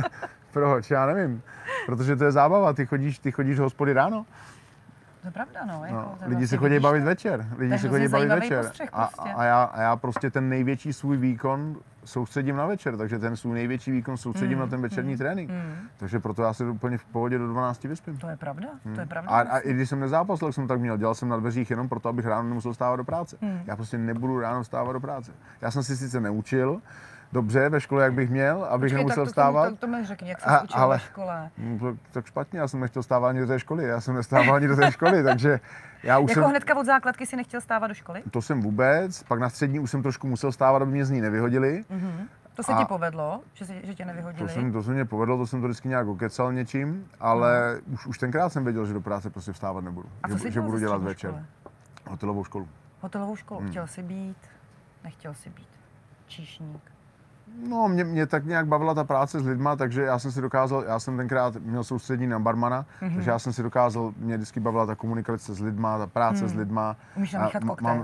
Proč? 0.52 0.90
Já 0.90 1.06
nevím. 1.06 1.42
Protože 1.86 2.16
to 2.16 2.24
je 2.24 2.32
zábava. 2.32 2.72
Ty 2.72 2.86
chodíš, 2.86 3.18
ty 3.18 3.32
chodíš 3.32 3.56
do 3.56 3.62
hospody 3.62 3.92
ráno. 3.92 4.26
To 5.20 5.26
je 5.28 5.30
pravda, 5.30 5.60
no. 5.66 5.84
Jako, 5.84 5.96
No, 5.96 6.14
to 6.18 6.24
je 6.24 6.28
lidi 6.28 6.46
se 6.48 6.56
vlastně, 6.56 6.68
chodí 6.68 6.80
bavit 6.82 7.00
večer. 7.04 7.46
Lidi 7.58 7.78
se 7.78 7.88
chodí 7.88 8.08
bavit 8.08 8.28
večer. 8.28 8.64
postřeh 8.64 8.88
A, 8.92 9.06
prostě. 9.06 9.30
a, 9.36 9.44
já, 9.44 9.62
a 9.62 9.80
já 9.82 9.96
prostě 9.96 10.30
ten 10.30 10.48
největší 10.48 10.92
svůj 10.92 11.16
výkon 11.16 11.76
soustředím 12.04 12.56
na 12.56 12.66
večer, 12.66 12.96
takže 12.96 13.18
ten 13.18 13.36
svůj 13.36 13.54
největší 13.54 13.90
výkon 13.90 14.16
soustředím 14.16 14.58
Hmm, 14.58 14.66
na 14.66 14.70
ten 14.70 14.82
večerní 14.82 15.16
trénink. 15.16 15.50
Takže 15.96 16.20
proto 16.20 16.42
já 16.42 16.52
se 16.52 16.68
úplně 16.68 16.98
v 16.98 17.04
pohodě 17.04 17.38
do 17.38 17.48
12 17.48 17.84
vyspím. 17.84 18.18
To 18.18 18.28
je 18.28 18.36
pravda, 18.36 18.68
to 18.94 19.00
je 19.00 19.06
pravda. 19.06 19.30
A, 19.30 19.40
a 19.40 19.58
i 19.58 19.72
když 19.72 19.88
jsem 19.88 20.00
nezápasil, 20.00 20.48
tak 20.48 20.54
jsem 20.54 20.68
tak 20.68 20.80
měl. 20.80 20.96
Dělal 20.96 21.14
jsem 21.14 21.28
na 21.28 21.36
dveřích 21.36 21.70
jenom 21.70 21.88
proto, 21.88 22.08
abych 22.08 22.26
ráno 22.26 22.48
nemusel 22.48 22.74
stávat 22.74 22.96
do 22.96 23.04
práce. 23.04 23.36
Hmm. 23.42 23.60
Já 23.66 23.76
prostě 23.76 23.98
nebudu 23.98 24.40
ráno 24.40 24.64
stávat 24.64 24.92
do 24.92 25.00
práce. 25.00 25.32
Já 25.60 25.70
jsem 25.70 25.82
si 25.82 25.96
sice 25.96 26.20
neučil 26.20 26.80
dobře 27.32 27.68
ve 27.68 27.80
škole, 27.80 28.04
jak 28.04 28.12
bych 28.12 28.30
měl, 28.30 28.64
abych 28.64 28.86
Počkej, 28.90 28.98
nemusel 28.98 29.24
tak 29.24 29.28
to, 29.28 29.30
vstávat. 29.30 29.68
To, 29.68 29.74
to, 29.76 29.80
to 29.80 29.86
mi 29.86 30.04
řekni, 30.06 30.28
jak 30.28 30.38
A- 30.44 30.62
učil 30.62 30.80
ale- 30.80 30.96
ve 30.96 31.00
škole. 31.00 31.50
No, 31.58 31.78
to- 31.78 31.96
tak 32.12 32.26
špatně, 32.26 32.58
já 32.60 32.68
jsem 32.68 32.80
nechtěl 32.80 33.02
stávat 33.02 33.28
ani 33.28 33.40
do 33.40 33.46
té 33.46 33.58
školy, 33.58 33.84
já 33.84 34.00
jsem 34.00 34.14
nestával 34.14 34.54
ani 34.54 34.68
do 34.68 34.76
té 34.76 34.92
školy, 34.92 35.22
takže 35.24 35.60
já 36.02 36.18
už 36.18 36.30
Jako 36.30 36.40
jsem... 36.40 36.50
hnedka 36.50 36.76
od 36.78 36.86
základky 36.86 37.26
si 37.26 37.36
nechtěl 37.36 37.60
stávat 37.60 37.86
do 37.86 37.94
školy? 37.94 38.22
To 38.30 38.42
jsem 38.42 38.60
vůbec, 38.60 39.22
pak 39.22 39.38
na 39.40 39.48
střední 39.48 39.80
už 39.80 39.90
jsem 39.90 40.02
trošku 40.02 40.26
musel 40.28 40.52
stávat, 40.52 40.82
aby 40.82 40.90
mě 40.92 41.04
z 41.04 41.10
ní 41.10 41.20
nevyhodili. 41.20 41.84
Mhm. 41.90 42.28
To 42.54 42.62
se 42.62 42.72
A- 42.72 42.78
ti 42.78 42.84
povedlo, 42.84 43.40
že, 43.54 43.64
se, 43.66 43.74
že 43.82 43.94
tě 43.94 44.02
To, 44.04 44.06
nevyhodili? 44.06 44.48
jsem, 44.48 44.72
to 44.72 44.82
se 44.82 44.90
mě 44.92 45.04
povedlo, 45.04 45.36
to 45.36 45.46
jsem 45.46 45.60
to 45.60 45.66
vždycky 45.68 45.88
nějak 45.88 46.06
okecal 46.06 46.52
něčím, 46.52 47.06
ale 47.20 47.80
už, 47.92 48.06
už 48.06 48.18
tenkrát 48.18 48.48
jsem 48.48 48.64
věděl, 48.64 48.86
že 48.86 48.92
do 48.92 49.00
práce 49.00 49.30
prostě 49.30 49.52
vstávat 49.52 49.84
nebudu. 49.84 50.08
A 50.22 50.28
co 50.28 50.34
že, 50.34 50.42
jsi 50.42 50.50
že 50.50 50.60
budu 50.60 50.78
dělat 50.78 51.02
večer. 51.02 51.30
škole? 51.30 51.44
Hotelovou 52.08 52.44
školu. 52.44 52.68
Hotelovou 53.00 53.36
školu. 53.36 53.60
Hmm. 53.60 53.70
Chtěl 53.70 53.86
jsi 53.86 54.02
být, 54.02 54.36
nechtěl 55.04 55.34
jsi 55.34 55.50
být. 55.50 55.68
Číšník. 56.26 56.80
No, 57.68 57.88
mě, 57.88 58.04
mě 58.04 58.26
tak 58.26 58.44
nějak 58.44 58.66
bavila 58.66 58.94
ta 58.94 59.04
práce 59.04 59.40
s 59.40 59.44
lidma, 59.46 59.76
takže 59.76 60.02
já 60.02 60.18
jsem 60.18 60.32
si 60.32 60.40
dokázal, 60.40 60.84
já 60.84 60.98
jsem 60.98 61.16
tenkrát 61.16 61.56
měl 61.56 61.84
soustřední 61.84 62.26
na 62.26 62.38
barmana, 62.38 62.76
Mhm. 63.00 63.10
mm-hmm. 63.10 63.14
takže 63.14 63.30
já 63.30 63.38
jsem 63.38 63.52
si 63.52 63.62
dokázal, 63.62 64.12
mě 64.16 64.36
vždycky 64.36 64.60
bavila 64.60 64.86
ta 64.86 64.94
komunikace 64.94 65.54
s 65.54 65.60
lidma, 65.60 65.98
ta 65.98 66.06
práce 66.06 66.48
s 66.48 66.54
lidma. 66.54 66.86
Hmm. 66.86 66.96
Umíš 67.16 67.34
A 67.34 67.38
namíchat 67.38 67.64
koktejl? 67.64 67.96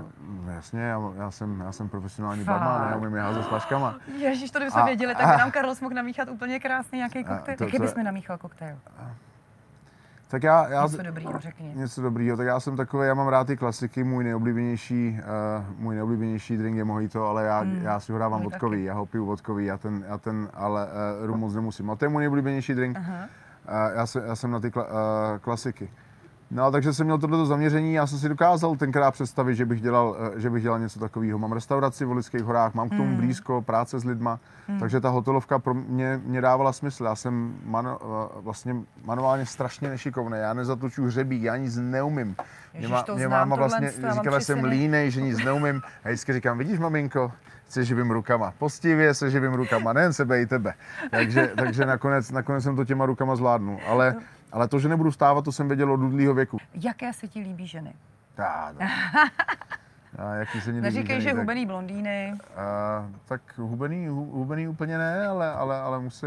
no, 0.45 0.51
jasně, 0.51 0.81
já, 0.81 1.01
já, 1.17 1.31
jsem, 1.31 1.59
já 1.61 1.71
jsem 1.71 1.89
profesionální 1.89 2.43
Fakt? 2.43 2.59
barman, 2.61 2.89
já 2.91 2.97
umím 2.97 3.15
je 3.15 3.21
házet 3.21 3.43
s 3.43 3.47
flaškama. 3.47 3.95
Ježíš, 4.17 4.51
to 4.51 4.59
kdybychom 4.59 4.81
A- 4.81 4.85
věděli, 4.85 5.15
tak 5.15 5.27
by 5.27 5.37
nám 5.37 5.51
Carlos 5.51 5.81
mohl 5.81 5.95
namíchat 5.95 6.29
úplně 6.29 6.59
krásný 6.59 6.97
nějaký 6.97 7.19
A 7.19 7.23
koktejl. 7.35 7.57
to- 7.57 7.63
Jaký 7.63 7.77
to- 7.77 7.83
bys 7.83 7.95
mi 7.95 8.03
namíchal 8.03 8.37
koktejl? 8.37 8.77
Tak 10.29 10.43
já, 10.43 10.67
já, 10.69 10.83
Něco 10.83 11.03
dobrýho, 11.03 11.39
řekni. 11.39 11.71
Něco 11.75 12.01
dobrýho, 12.01 12.37
tak 12.37 12.47
já 12.47 12.59
jsem 12.59 12.75
takový, 12.75 13.07
já 13.07 13.13
mám 13.13 13.27
rád 13.27 13.47
ty 13.47 13.57
klasiky, 13.57 14.03
můj 14.03 14.23
nejoblíbenější, 14.23 15.19
uh, 15.59 15.79
můj 15.79 15.95
nejoblíbenější 15.95 16.57
drink 16.57 16.77
je 16.77 16.83
mojito, 16.83 17.25
ale 17.27 17.43
já, 17.45 17.63
Mm, 17.63 17.79
já 17.83 17.99
si 17.99 18.11
ho 18.11 18.19
dávám 18.19 18.41
vodkový, 18.41 18.77
taky. 18.77 18.83
já 18.83 18.93
ho 18.93 19.05
piju 19.05 19.25
vodkový, 19.25 19.65
já 19.65 19.77
ten, 19.77 20.05
já 20.07 20.17
ten 20.17 20.49
ale 20.53 20.85
uh, 21.19 21.25
rum 21.25 21.39
moc 21.39 21.53
nemusím. 21.55 21.91
A 21.91 21.95
to 21.95 22.05
je 22.05 22.09
můj 22.09 22.19
nejoblíbenější 22.21 22.73
drink, 22.73 22.97
Aha. 22.97 23.13
uh, 23.69 23.95
já, 23.97 24.05
jsem, 24.05 24.23
já 24.27 24.35
jsem 24.35 24.51
na 24.51 24.59
ty 24.59 24.71
kla, 24.71 24.83
uh, 24.83 24.91
klasiky. 25.41 25.89
No, 26.51 26.71
takže 26.71 26.93
jsem 26.93 27.05
měl 27.05 27.17
tohleto 27.17 27.45
zaměření, 27.45 27.93
já 27.93 28.07
jsem 28.07 28.19
si 28.19 28.29
dokázal 28.29 28.75
tenkrát 28.75 29.11
představit, 29.11 29.55
že 29.55 29.65
bych 29.65 29.81
dělal, 29.81 30.15
eh, 30.35 30.39
že 30.39 30.49
bych 30.49 30.63
dělal 30.63 30.79
něco 30.79 30.99
takového. 30.99 31.39
Mám 31.39 31.51
restauraci 31.51 32.05
v 32.05 32.07
Volických 32.07 32.43
horách, 32.43 32.73
mám 32.73 32.87
k 32.87 32.91
tomu 32.91 33.03
Hmm. 33.03 33.15
blízko, 33.17 33.61
práce 33.61 33.99
s 33.99 34.03
lidma, 34.05 34.39
takže 34.79 34.99
ta 35.01 35.09
hotelovka 35.09 35.59
pro 35.59 35.73
mě, 35.73 36.21
mě 36.25 36.41
dávala 36.41 36.73
smysl. 36.73 37.03
Já 37.05 37.15
jsem 37.15 37.55
manu, 37.65 37.89
eh, 37.89 37.97
vlastně 38.41 38.75
manuálně 39.05 39.45
strašně 39.45 39.89
nešikovný, 39.89 40.37
já 40.39 40.53
nezatoču 40.53 41.05
hřebík, 41.05 41.43
já 41.43 41.57
nic 41.57 41.77
neumím. 41.77 42.35
Ježiš, 42.73 42.91
má- 42.91 43.03
to 43.03 43.15
mě 43.15 43.27
máma 43.27 43.55
vlastně 43.55 43.91
říkala, 43.91 44.37
tři 44.37 44.45
jsem 44.45 44.63
línej, 44.63 45.11
že 45.11 45.21
nic 45.21 45.43
neumím. 45.43 45.81
A 46.03 46.07
vždycky 46.07 46.33
říkám, 46.33 46.57
vidíš 46.57 46.79
maminko, 46.79 47.31
se 47.69 47.83
živým 47.85 48.11
rukama. 48.11 48.53
Postivě 48.57 49.13
se 49.13 49.31
živým 49.31 49.53
rukama, 49.53 49.93
nejen 49.93 50.13
sebe 50.13 50.41
i 50.41 50.45
tebe. 50.45 50.73
Takže, 51.11 51.51
takže 51.57 51.85
nakonec, 51.85 52.31
nakonec 52.31 52.63
jsem 52.63 52.75
to 52.75 52.85
těma 52.85 53.05
rukama 53.05 53.35
zvládnu. 53.35 53.79
Ale, 53.87 54.15
ale 54.51 54.67
to, 54.67 54.79
že 54.79 54.89
nebudu 54.89 55.11
stávat, 55.11 55.45
to 55.45 55.51
jsem 55.51 55.67
věděl 55.67 55.93
od 55.93 55.97
dudlýho 55.97 56.33
věku. 56.33 56.57
Jaké 56.73 57.13
se 57.13 57.27
ti 57.27 57.39
líbí 57.39 57.67
ženy? 57.67 57.93
Já. 58.37 58.73
A 60.17 60.33
jaký 60.35 60.61
se 60.61 60.71
mě 60.71 60.81
Neříkej, 60.81 61.21
že 61.21 61.29
tak- 61.29 61.37
hubený 61.39 61.65
blondýny. 61.65 62.33
a, 62.55 63.09
tak 63.25 63.41
hubený, 63.57 64.07
hu- 64.09 64.31
hubený 64.31 64.67
úplně 64.67 64.97
ne, 64.97 65.27
ale, 65.27 65.51
ale, 65.51 65.81
ale 65.81 65.99
musí, 65.99 66.25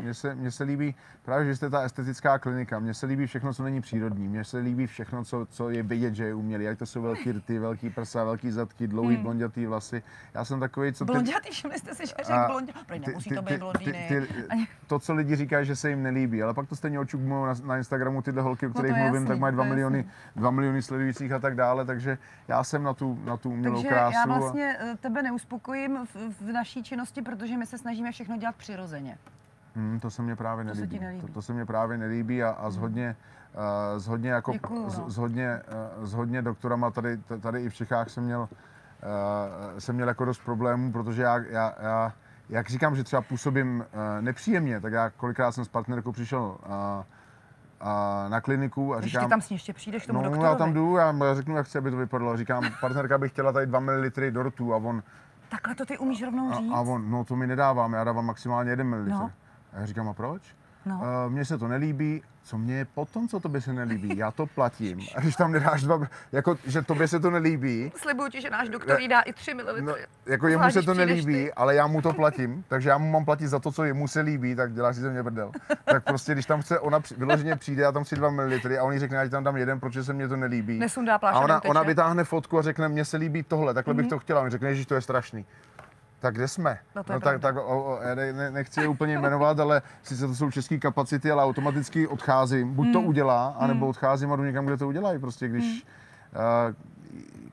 mně, 0.00 0.14
se, 0.14 0.34
mně 0.34 0.50
se 0.50 0.64
líbí 0.64 0.94
právě, 1.24 1.46
že 1.46 1.56
jste 1.56 1.70
ta 1.70 1.80
estetická 1.82 2.38
klinika. 2.38 2.78
Mně 2.78 2.94
se 2.94 3.06
líbí 3.06 3.26
všechno, 3.26 3.54
co 3.54 3.62
není 3.62 3.80
přírodní. 3.80 4.28
Mně 4.28 4.44
se 4.44 4.58
líbí 4.58 4.86
všechno, 4.86 5.24
co, 5.24 5.46
co 5.50 5.70
je 5.70 5.82
vidět, 5.82 6.14
že 6.14 6.24
je 6.24 6.34
umělý. 6.34 6.68
Ať 6.68 6.78
to 6.78 6.86
jsou 6.86 7.02
velký 7.02 7.32
rty, 7.32 7.58
velký 7.58 7.90
prsa, 7.90 8.24
velký 8.24 8.50
zadky, 8.50 8.86
dlouhý 8.86 9.14
Hmm. 9.14 9.22
blondětý 9.22 9.66
vlasy. 9.66 10.02
Já 10.34 10.44
jsem 10.44 10.60
takový, 10.60 10.92
co 10.92 11.04
ty... 11.04 11.12
Blondětý, 11.12 11.50
všimli 11.50 11.78
jste 11.78 11.94
si, 11.94 12.06
že 12.06 12.14
řekl 12.22 12.40
blondětý. 12.46 12.78
Nemusí 13.06 13.28
ty- 13.28 13.34
to 13.36 13.42
být 13.42 13.58
blondýny. 13.58 14.04
ty- 14.08 14.20
ty- 14.20 14.66
To, 14.86 14.98
co 14.98 15.14
lidi 15.14 15.36
říkají, 15.36 15.66
že 15.66 15.76
se 15.76 15.90
jim 15.90 16.02
nelíbí, 16.02 16.42
ale 16.42 16.54
pak 16.54 16.68
to 16.68 16.76
stejně 16.76 17.00
očukmují 17.00 17.46
na, 17.46 17.54
na 17.66 17.76
Instagramu 17.76 18.22
tyhle 18.22 18.42
holky, 18.42 18.66
o 18.66 18.68
No 18.68 18.72
kterých 18.74 18.96
je 18.96 19.02
mluvím, 19.02 19.14
jasný, 19.14 19.28
tak 19.28 19.38
mají 19.38 19.52
to 19.52 19.54
2 19.56 19.64
je 19.64 19.70
miliony, 19.70 19.98
jasný. 19.98 20.12
2 20.36 20.50
miliony 20.50 20.82
sledujících 20.82 21.32
a 21.32 21.38
tak 21.38 21.54
dále, 21.56 21.84
takže 21.84 22.18
já 22.48 22.64
jsem 22.64 22.82
na 22.82 22.94
tu, 22.94 23.19
na 23.24 23.36
tu 23.36 23.50
umělou 23.50 23.74
Takže 23.74 23.88
krásu. 23.88 24.14
já 24.14 24.22
a- 24.22 24.26
vlastně 24.26 24.76
eh, 24.80 24.96
tebe 25.00 25.22
neuspokojím 25.22 25.98
v, 26.06 26.16
v 26.40 26.52
naší 26.52 26.82
činnosti, 26.82 27.22
protože 27.22 27.56
my 27.56 27.66
se 27.66 27.78
snažíme 27.78 28.12
všechno 28.12 28.36
dělat 28.36 28.56
přirozeně. 28.56 29.18
Hmm, 29.74 30.00
to 30.00 30.10
se 30.10 30.22
mně 30.22 30.36
právě 30.36 30.64
To 30.64 30.74
se 30.74 30.80
nelíbí. 30.80 30.98
nelíbí. 30.98 31.26
To, 31.26 31.32
to 31.32 31.42
se 31.42 31.52
mně 31.52 31.66
právě 31.66 31.98
nelíbí 31.98 32.42
a, 32.42 32.50
a 32.50 32.70
zhodně, 32.70 33.16
uh, 33.54 33.98
zhodně 33.98 34.30
jako 34.30 34.52
Děkuju, 34.52 34.90
z, 34.90 34.98
no. 34.98 35.10
zhodně, 35.10 35.60
uh, 35.98 36.06
zhodně 36.06 36.42
doktorama 36.42 36.90
tady, 36.90 37.16
tady 37.40 37.62
i 37.62 37.68
v 37.68 37.74
Čechách 37.74 38.10
jsem 38.10 38.24
měl, 38.24 38.40
uh, 38.40 39.78
jsem 39.78 39.94
měl 39.94 40.08
jako 40.08 40.24
dost 40.24 40.38
problémů, 40.44 40.92
protože 40.92 41.22
já, 41.22 41.38
já, 41.38 41.74
já 41.82 42.12
jak 42.48 42.70
říkám, 42.70 42.96
že 42.96 43.04
třeba 43.04 43.22
působím 43.22 43.78
uh, 43.94 44.22
nepříjemně, 44.22 44.80
tak 44.80 44.92
já 44.92 45.10
kolikrát 45.10 45.52
jsem 45.52 45.64
s 45.64 45.68
partnerkou 45.68 46.12
přišel 46.12 46.42
uh, 46.42 46.74
uh, 47.82 48.30
na 48.30 48.40
kliniku 48.40 48.94
a 48.94 49.00
Když 49.00 49.12
říkám, 49.12 49.24
ty 49.24 49.30
tam 49.30 49.40
s 49.40 49.50
ní 49.50 49.54
ještě 49.54 49.72
přijdeš 49.72 50.06
tomu 50.06 50.18
no, 50.18 50.24
doktorovi. 50.24 50.48
já 50.48 50.54
tam 50.54 50.72
jdu, 50.72 50.96
já 50.96 51.14
já 51.24 51.34
řeknu, 51.34 51.56
jak 51.56 51.66
chci, 51.66 51.78
aby 51.78 51.90
to 51.90 51.96
vypadalo. 51.96 52.36
Říkám, 52.36 52.64
partnerka 52.80 53.18
by 53.18 53.28
chtěla 53.28 53.52
tady 53.52 53.66
2 53.66 53.80
ml 53.80 54.10
dortu 54.30 54.74
a 54.74 54.76
on, 54.76 55.02
Takhle 55.48 55.74
to 55.74 55.86
ty 55.86 55.98
umíš 55.98 56.22
rovnou 56.22 56.52
říct? 56.52 56.70
a, 56.72 56.76
a 56.76 56.80
on, 56.80 57.10
no 57.10 57.24
to 57.24 57.36
mi 57.36 57.46
nedávám, 57.46 57.92
já 57.92 58.04
dávám 58.04 58.26
maximálně 58.26 58.70
1 58.70 58.84
ml. 58.84 59.04
No. 59.04 59.30
A 59.72 59.80
já 59.80 59.86
říkám, 59.86 60.08
a 60.08 60.12
proč? 60.14 60.42
No. 60.86 61.00
Uh, 61.26 61.32
mně 61.32 61.44
se 61.44 61.58
to 61.58 61.68
nelíbí, 61.68 62.22
co 62.42 62.58
mě 62.58 62.76
je 62.76 62.84
potom, 62.84 63.28
co 63.28 63.40
tobě 63.40 63.60
se 63.60 63.72
nelíbí, 63.72 64.16
já 64.16 64.30
to 64.30 64.46
platím. 64.46 65.00
A 65.14 65.20
když 65.20 65.36
tam 65.36 65.52
nedáš 65.52 65.82
dva, 65.82 66.00
jako, 66.32 66.58
že 66.66 66.82
tobě 66.82 67.08
se 67.08 67.20
to 67.20 67.30
nelíbí, 67.30 67.92
Slibuju 67.96 68.28
ti, 68.30 68.40
že 68.40 68.50
náš 68.50 68.68
doktor 68.68 69.00
jí 69.00 69.08
dá 69.08 69.20
i 69.20 69.32
3 69.32 69.54
ml. 69.54 69.80
no, 69.80 69.94
jako 70.26 70.48
jemu 70.48 70.70
se 70.70 70.82
to 70.82 70.94
nelíbí, 70.94 71.34
ty. 71.34 71.52
ale 71.52 71.74
já 71.74 71.86
mu 71.86 72.02
to 72.02 72.12
platím, 72.22 72.64
takže 72.68 72.88
já 72.88 72.98
mu 72.98 73.10
mám 73.10 73.24
platit 73.24 73.48
za 73.48 73.58
to, 73.58 73.72
co 73.72 73.84
jemu 73.84 74.08
se 74.08 74.20
líbí, 74.20 74.54
tak 74.54 74.72
děláš 74.72 74.94
si 74.94 75.00
ze 75.00 75.10
mě 75.10 75.22
brdel. 75.22 75.52
Tak 75.84 76.04
prostě, 76.04 76.32
když 76.32 76.46
tam 76.46 76.62
chce, 76.62 76.78
ona 76.78 77.00
vyloženě 77.16 77.56
přijde, 77.56 77.82
já 77.82 77.92
tam 77.92 78.04
chci 78.04 78.16
2 78.16 78.30
ml 78.30 78.52
a 78.80 78.82
on 78.82 78.92
jí 78.92 78.98
řekne, 78.98 79.16
já 79.16 79.24
ti 79.24 79.30
tam 79.30 79.44
dám 79.44 79.56
jeden, 79.56 79.80
protože 79.80 80.04
se 80.04 80.12
mně 80.12 80.28
to 80.28 80.36
nelíbí. 80.36 80.78
Nesundá 80.78 81.18
plášť 81.18 81.36
a 81.36 81.40
ona, 81.40 81.64
ona 81.64 81.82
vytáhne 81.82 82.24
fotku 82.24 82.58
a 82.58 82.62
řekne, 82.62 82.88
mně 82.88 83.04
se 83.04 83.16
líbí 83.16 83.42
tohle, 83.42 83.74
takhle 83.74 83.94
bych 83.94 84.06
to 84.06 84.18
chtěla. 84.18 84.40
On 84.40 84.50
řekne, 84.50 84.74
že 84.74 84.86
to 84.86 84.94
je 84.94 85.00
strašný. 85.00 85.46
Tak 86.20 86.34
kde 86.34 86.48
jsme? 86.48 86.78
No 86.96 87.02
no 87.10 87.20
tak, 87.20 87.40
tak 87.40 87.56
o, 87.56 87.62
o, 87.84 87.98
já 88.02 88.14
ne, 88.14 88.32
ne, 88.32 88.50
nechci 88.50 88.80
je 88.80 88.88
úplně 88.88 89.18
jmenovat, 89.18 89.60
ale 89.60 89.82
sice 90.02 90.26
to 90.26 90.34
jsou 90.34 90.50
české 90.50 90.78
kapacity, 90.78 91.30
ale 91.30 91.44
automaticky 91.44 92.06
odcházím. 92.06 92.74
Buď 92.74 92.84
Hmm. 92.84 92.92
to 92.92 93.00
udělá, 93.00 93.54
anebo 93.58 93.86
odcházím 93.86 94.32
a 94.32 94.36
jdu 94.36 94.44
někam, 94.44 94.66
kde 94.66 94.76
to 94.76 94.88
udělají. 94.88 95.18
Prostě 95.18 95.48
když 95.48 95.64
Hmm. 96.32 96.42
uh, 96.68 96.74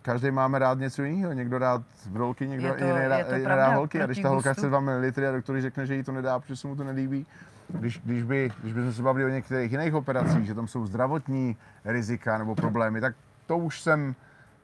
každý 0.02 0.32
máme 0.32 0.60
rád 0.60 0.80
něco 0.80 1.04
jiného. 1.04 1.34
Někdo 1.34 1.58
rád 1.58 1.82
vrolky, 2.10 2.48
někdo 2.48 2.68
to- 2.70 2.84
jiný 2.84 2.92
rá- 3.00 3.18
je 3.18 3.24
to 3.26 3.34
jiný 3.36 3.46
rád 3.46 3.74
holky. 3.76 4.02
A 4.02 4.06
když 4.06 4.20
ta 4.22 4.30
holka 4.30 4.54
chce 4.54 4.68
2 4.68 4.80
ml 4.80 5.06
a 5.30 5.32
doktor 5.32 5.62
řekne, 5.62 5.86
že 5.86 5.96
jí 5.96 6.04
to 6.04 6.12
nedá, 6.12 6.40
protože 6.40 6.56
se 6.56 6.68
mu 6.68 6.76
to 6.76 6.84
nelíbí, 6.84 7.26
když, 7.68 8.02
když, 8.06 8.24
by, 8.24 8.52
když 8.62 8.74
bychom 8.74 8.94
se 8.94 9.02
bavili 9.02 9.26
o 9.26 9.30
některých 9.34 9.72
jiných 9.72 9.94
operacích, 9.94 10.46
že 10.46 10.54
tam 10.56 10.68
jsou 10.68 10.86
zdravotní 10.86 11.58
rizika 11.86 12.38
nebo 12.38 12.56
problémy, 12.56 13.02
tak 13.02 13.16
to 13.46 13.58
už 13.58 13.82
jsem, 13.82 14.16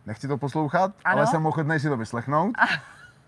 nechci 0.05 0.27
to 0.27 0.37
poslouchat, 0.37 0.91
Ano. 1.05 1.17
ale 1.17 1.27
jsem 1.27 1.45
ochotný 1.45 1.79
si 1.79 1.89
to 1.89 1.97
vyslechnout. 1.97 2.51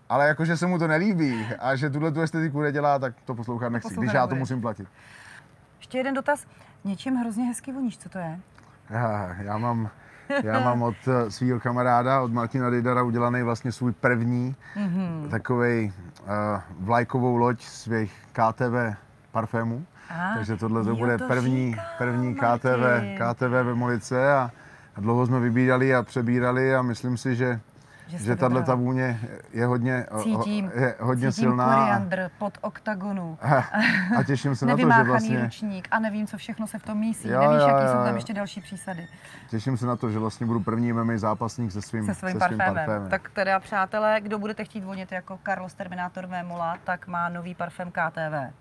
Ale 0.08 0.28
jakože 0.28 0.56
se 0.56 0.66
mu 0.66 0.78
to 0.78 0.88
nelíbí 0.88 1.46
a 1.58 1.76
že 1.76 1.90
tuhle 1.90 2.12
tu 2.12 2.20
estetiku 2.20 2.60
nedělá, 2.60 2.98
tak 2.98 3.14
to 3.24 3.34
poslouchat 3.34 3.68
nechci, 3.68 3.88
poslouchat 3.88 4.02
když 4.02 4.14
já 4.14 4.26
to 4.26 4.34
musím 4.34 4.60
platit. 4.60 4.88
Ještě 5.78 5.98
jeden 5.98 6.14
dotaz. 6.14 6.46
Něčím 6.84 7.16
hrozně 7.16 7.44
hezký 7.44 7.72
voníš, 7.72 7.98
co 7.98 8.08
to 8.08 8.18
je? 8.18 8.38
Já, 8.90 9.36
já 9.38 9.58
mám, 9.58 9.90
já 10.42 10.60
mám 10.60 10.82
od 10.82 10.94
eh, 11.08 11.30
svého 11.30 11.60
kamaráda, 11.60 12.20
od 12.20 12.32
Martina 12.32 12.70
Dejdara, 12.70 13.02
udělaný 13.02 13.42
vlastně 13.42 13.72
svůj 13.72 13.92
první 13.92 14.56
mm-hmm. 14.76 15.28
takový 15.30 15.92
uh, 16.20 16.28
vlajkovou 16.78 17.36
loď 17.36 17.62
svých 17.62 18.12
KTV 18.32 18.96
parfémů. 19.32 19.86
A, 20.10 20.34
Takže 20.34 20.56
tohle 20.56 20.84
to 20.84 20.96
bude 20.96 21.18
to 21.18 21.28
první, 21.28 21.70
říkám, 21.70 21.84
první 21.98 22.34
Martin. 22.34 22.70
KTV, 22.70 23.34
KTV 23.34 23.50
ve 23.50 23.74
Molice 23.74 24.32
a, 24.32 24.50
a 24.96 25.00
dlouho 25.00 25.26
jsme 25.26 25.40
vybírali 25.40 25.94
a 25.94 26.02
přebírali 26.02 26.74
a 26.74 26.82
myslím 26.82 27.16
si, 27.16 27.36
že, 27.36 27.60
Že 28.06 28.18
že, 28.18 28.36
tahle 28.36 28.62
ta 28.62 28.74
vůně 28.74 29.20
je 29.52 29.66
hodně, 29.66 30.06
Cítím, 30.22 30.70
je 30.74 30.94
hodně 31.00 31.32
cítím 31.32 31.42
silná. 31.42 31.74
koriandr 31.74 32.30
pod 32.38 32.58
oktagonu. 32.60 33.38
A 34.18 34.22
těším 34.26 34.56
se 34.56 34.66
na 34.66 34.76
to, 34.76 34.90
že 34.90 35.02
vlastně, 35.02 35.42
ručník 35.42 35.88
a 35.90 35.98
nevím, 35.98 36.26
co 36.26 36.36
všechno 36.36 36.66
se 36.66 36.78
v 36.78 36.82
tom 36.82 36.98
mísí. 36.98 37.28
Jo, 37.28 37.40
Nevíš, 37.40 37.60
jo, 37.60 37.68
jaký 37.68 37.82
jo, 37.82 37.88
jsou 37.88 37.98
tam 37.98 38.08
jo. 38.08 38.14
ještě 38.14 38.34
další 38.34 38.60
přísady 38.60 39.08
těším 39.50 39.76
se 39.76 39.86
na 39.86 39.96
to, 39.96 40.10
že 40.10 40.18
vlastně 40.18 40.46
budu 40.46 40.60
první 40.60 40.92
MMA 40.92 41.16
zápasník 41.16 41.72
se 41.72 41.82
svým, 41.82 42.06
se 42.06 42.14
svým 42.14 42.32
se 42.32 42.38
parfémem. 42.38 42.74
parfémem. 42.74 43.10
Tak 43.10 43.30
teda, 43.30 43.60
přátelé, 43.60 44.20
kdo 44.20 44.38
budete 44.38 44.64
chtít 44.64 44.84
vonit 44.84 45.12
jako 45.12 45.38
Carlos 45.44 45.74
Terminator 45.74 46.26
Vémola, 46.26 46.78
tak 46.84 47.06
má 47.06 47.28
nový 47.28 47.54
parfém 47.54 47.90
KTV. 47.90 48.54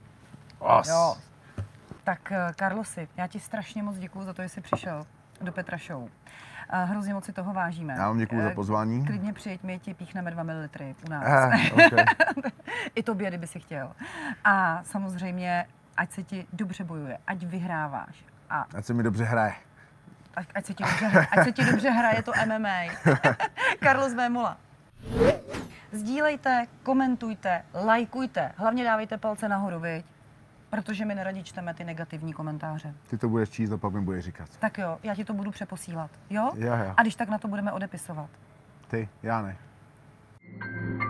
Os. 0.60 0.88
Jo. 0.88 1.16
Tak 2.04 2.32
eh, 2.32 2.52
Carlosi, 2.60 3.08
já 3.18 3.28
ti 3.28 3.40
strašně 3.40 3.84
moc 3.84 3.98
děkuji 3.98 4.24
za 4.24 4.34
to, 4.34 4.42
že 4.42 4.50
jsi 4.50 4.62
přišel 4.62 5.06
do 5.42 5.52
Petra 5.52 5.78
Show. 5.78 6.10
Hrozně 6.70 7.14
moc 7.14 7.26
si 7.26 7.34
toho 7.34 7.54
vážíme. 7.54 7.94
Já 7.98 8.08
vám 8.08 8.18
děkuji 8.18 8.42
za 8.42 8.50
Eh, 8.50 8.54
pozvání. 8.54 9.06
Klidně 9.06 9.34
přijď, 9.34 9.64
my 9.64 9.80
ti 9.80 9.94
píchneme 9.94 10.32
2 10.32 10.44
ml 10.44 10.68
u 11.08 11.10
nás. 11.10 11.24
Eh, 11.28 11.72
okay. 11.72 12.06
I 12.96 13.04
tobě, 13.04 13.28
kdyby 13.30 13.48
si 13.48 13.60
chtěl. 13.60 13.92
A 14.44 14.84
samozřejmě, 14.84 15.66
ať 15.98 16.12
se 16.12 16.24
ti 16.24 16.46
dobře 16.54 16.84
bojuje, 16.84 17.18
ať 17.28 17.44
vyhráváš. 17.44 18.26
A 18.50 18.66
Ať 18.78 18.86
se 18.86 18.94
mi 18.94 19.04
dobře 19.04 19.24
hraje. 19.24 19.54
ať, 20.36 20.48
ať, 20.56 20.66
se, 20.66 20.74
ti 20.74 20.84
dobře, 20.84 21.06
hra- 21.08 21.28
ať 21.32 21.44
se 21.44 21.52
ti 21.52 21.66
dobře 21.66 21.90
hraje 21.90 22.24
to 22.24 22.32
MMA. 22.46 22.80
Carlos 23.84 24.14
Vémola. 24.18 24.58
Sdílejte, 25.92 26.66
komentujte, 26.84 27.64
lajkujte, 27.74 28.52
hlavně 28.58 28.84
dávejte 28.84 29.18
palce 29.18 29.50
nahoru, 29.50 29.80
viď? 29.80 30.06
Protože 30.76 31.06
my 31.06 31.16
neradi 31.16 31.44
čteme 31.44 31.74
ty 31.74 31.84
negativní 31.84 32.34
komentáře. 32.34 32.94
Ty 33.10 33.18
to 33.18 33.30
budeš 33.30 33.50
číst 33.50 33.72
a 33.72 33.78
pak 33.78 33.94
mi 33.94 34.02
budeš 34.02 34.26
říkat. 34.26 34.50
Tak 34.60 34.78
jo, 34.78 34.98
já 35.04 35.16
ti 35.16 35.26
to 35.26 35.34
budu 35.34 35.52
přeposílat, 35.52 36.12
jo? 36.30 36.52
Já 36.56 36.84
jo. 36.84 36.94
A 36.98 37.02
když 37.02 37.16
tak 37.16 37.30
na 37.30 37.38
to 37.38 37.48
budeme 37.48 37.72
odepisovat. 37.72 38.30
Ty, 38.88 39.10
já 39.24 39.42
ne. 39.42 39.58
thank 40.60 41.02
you 41.02 41.05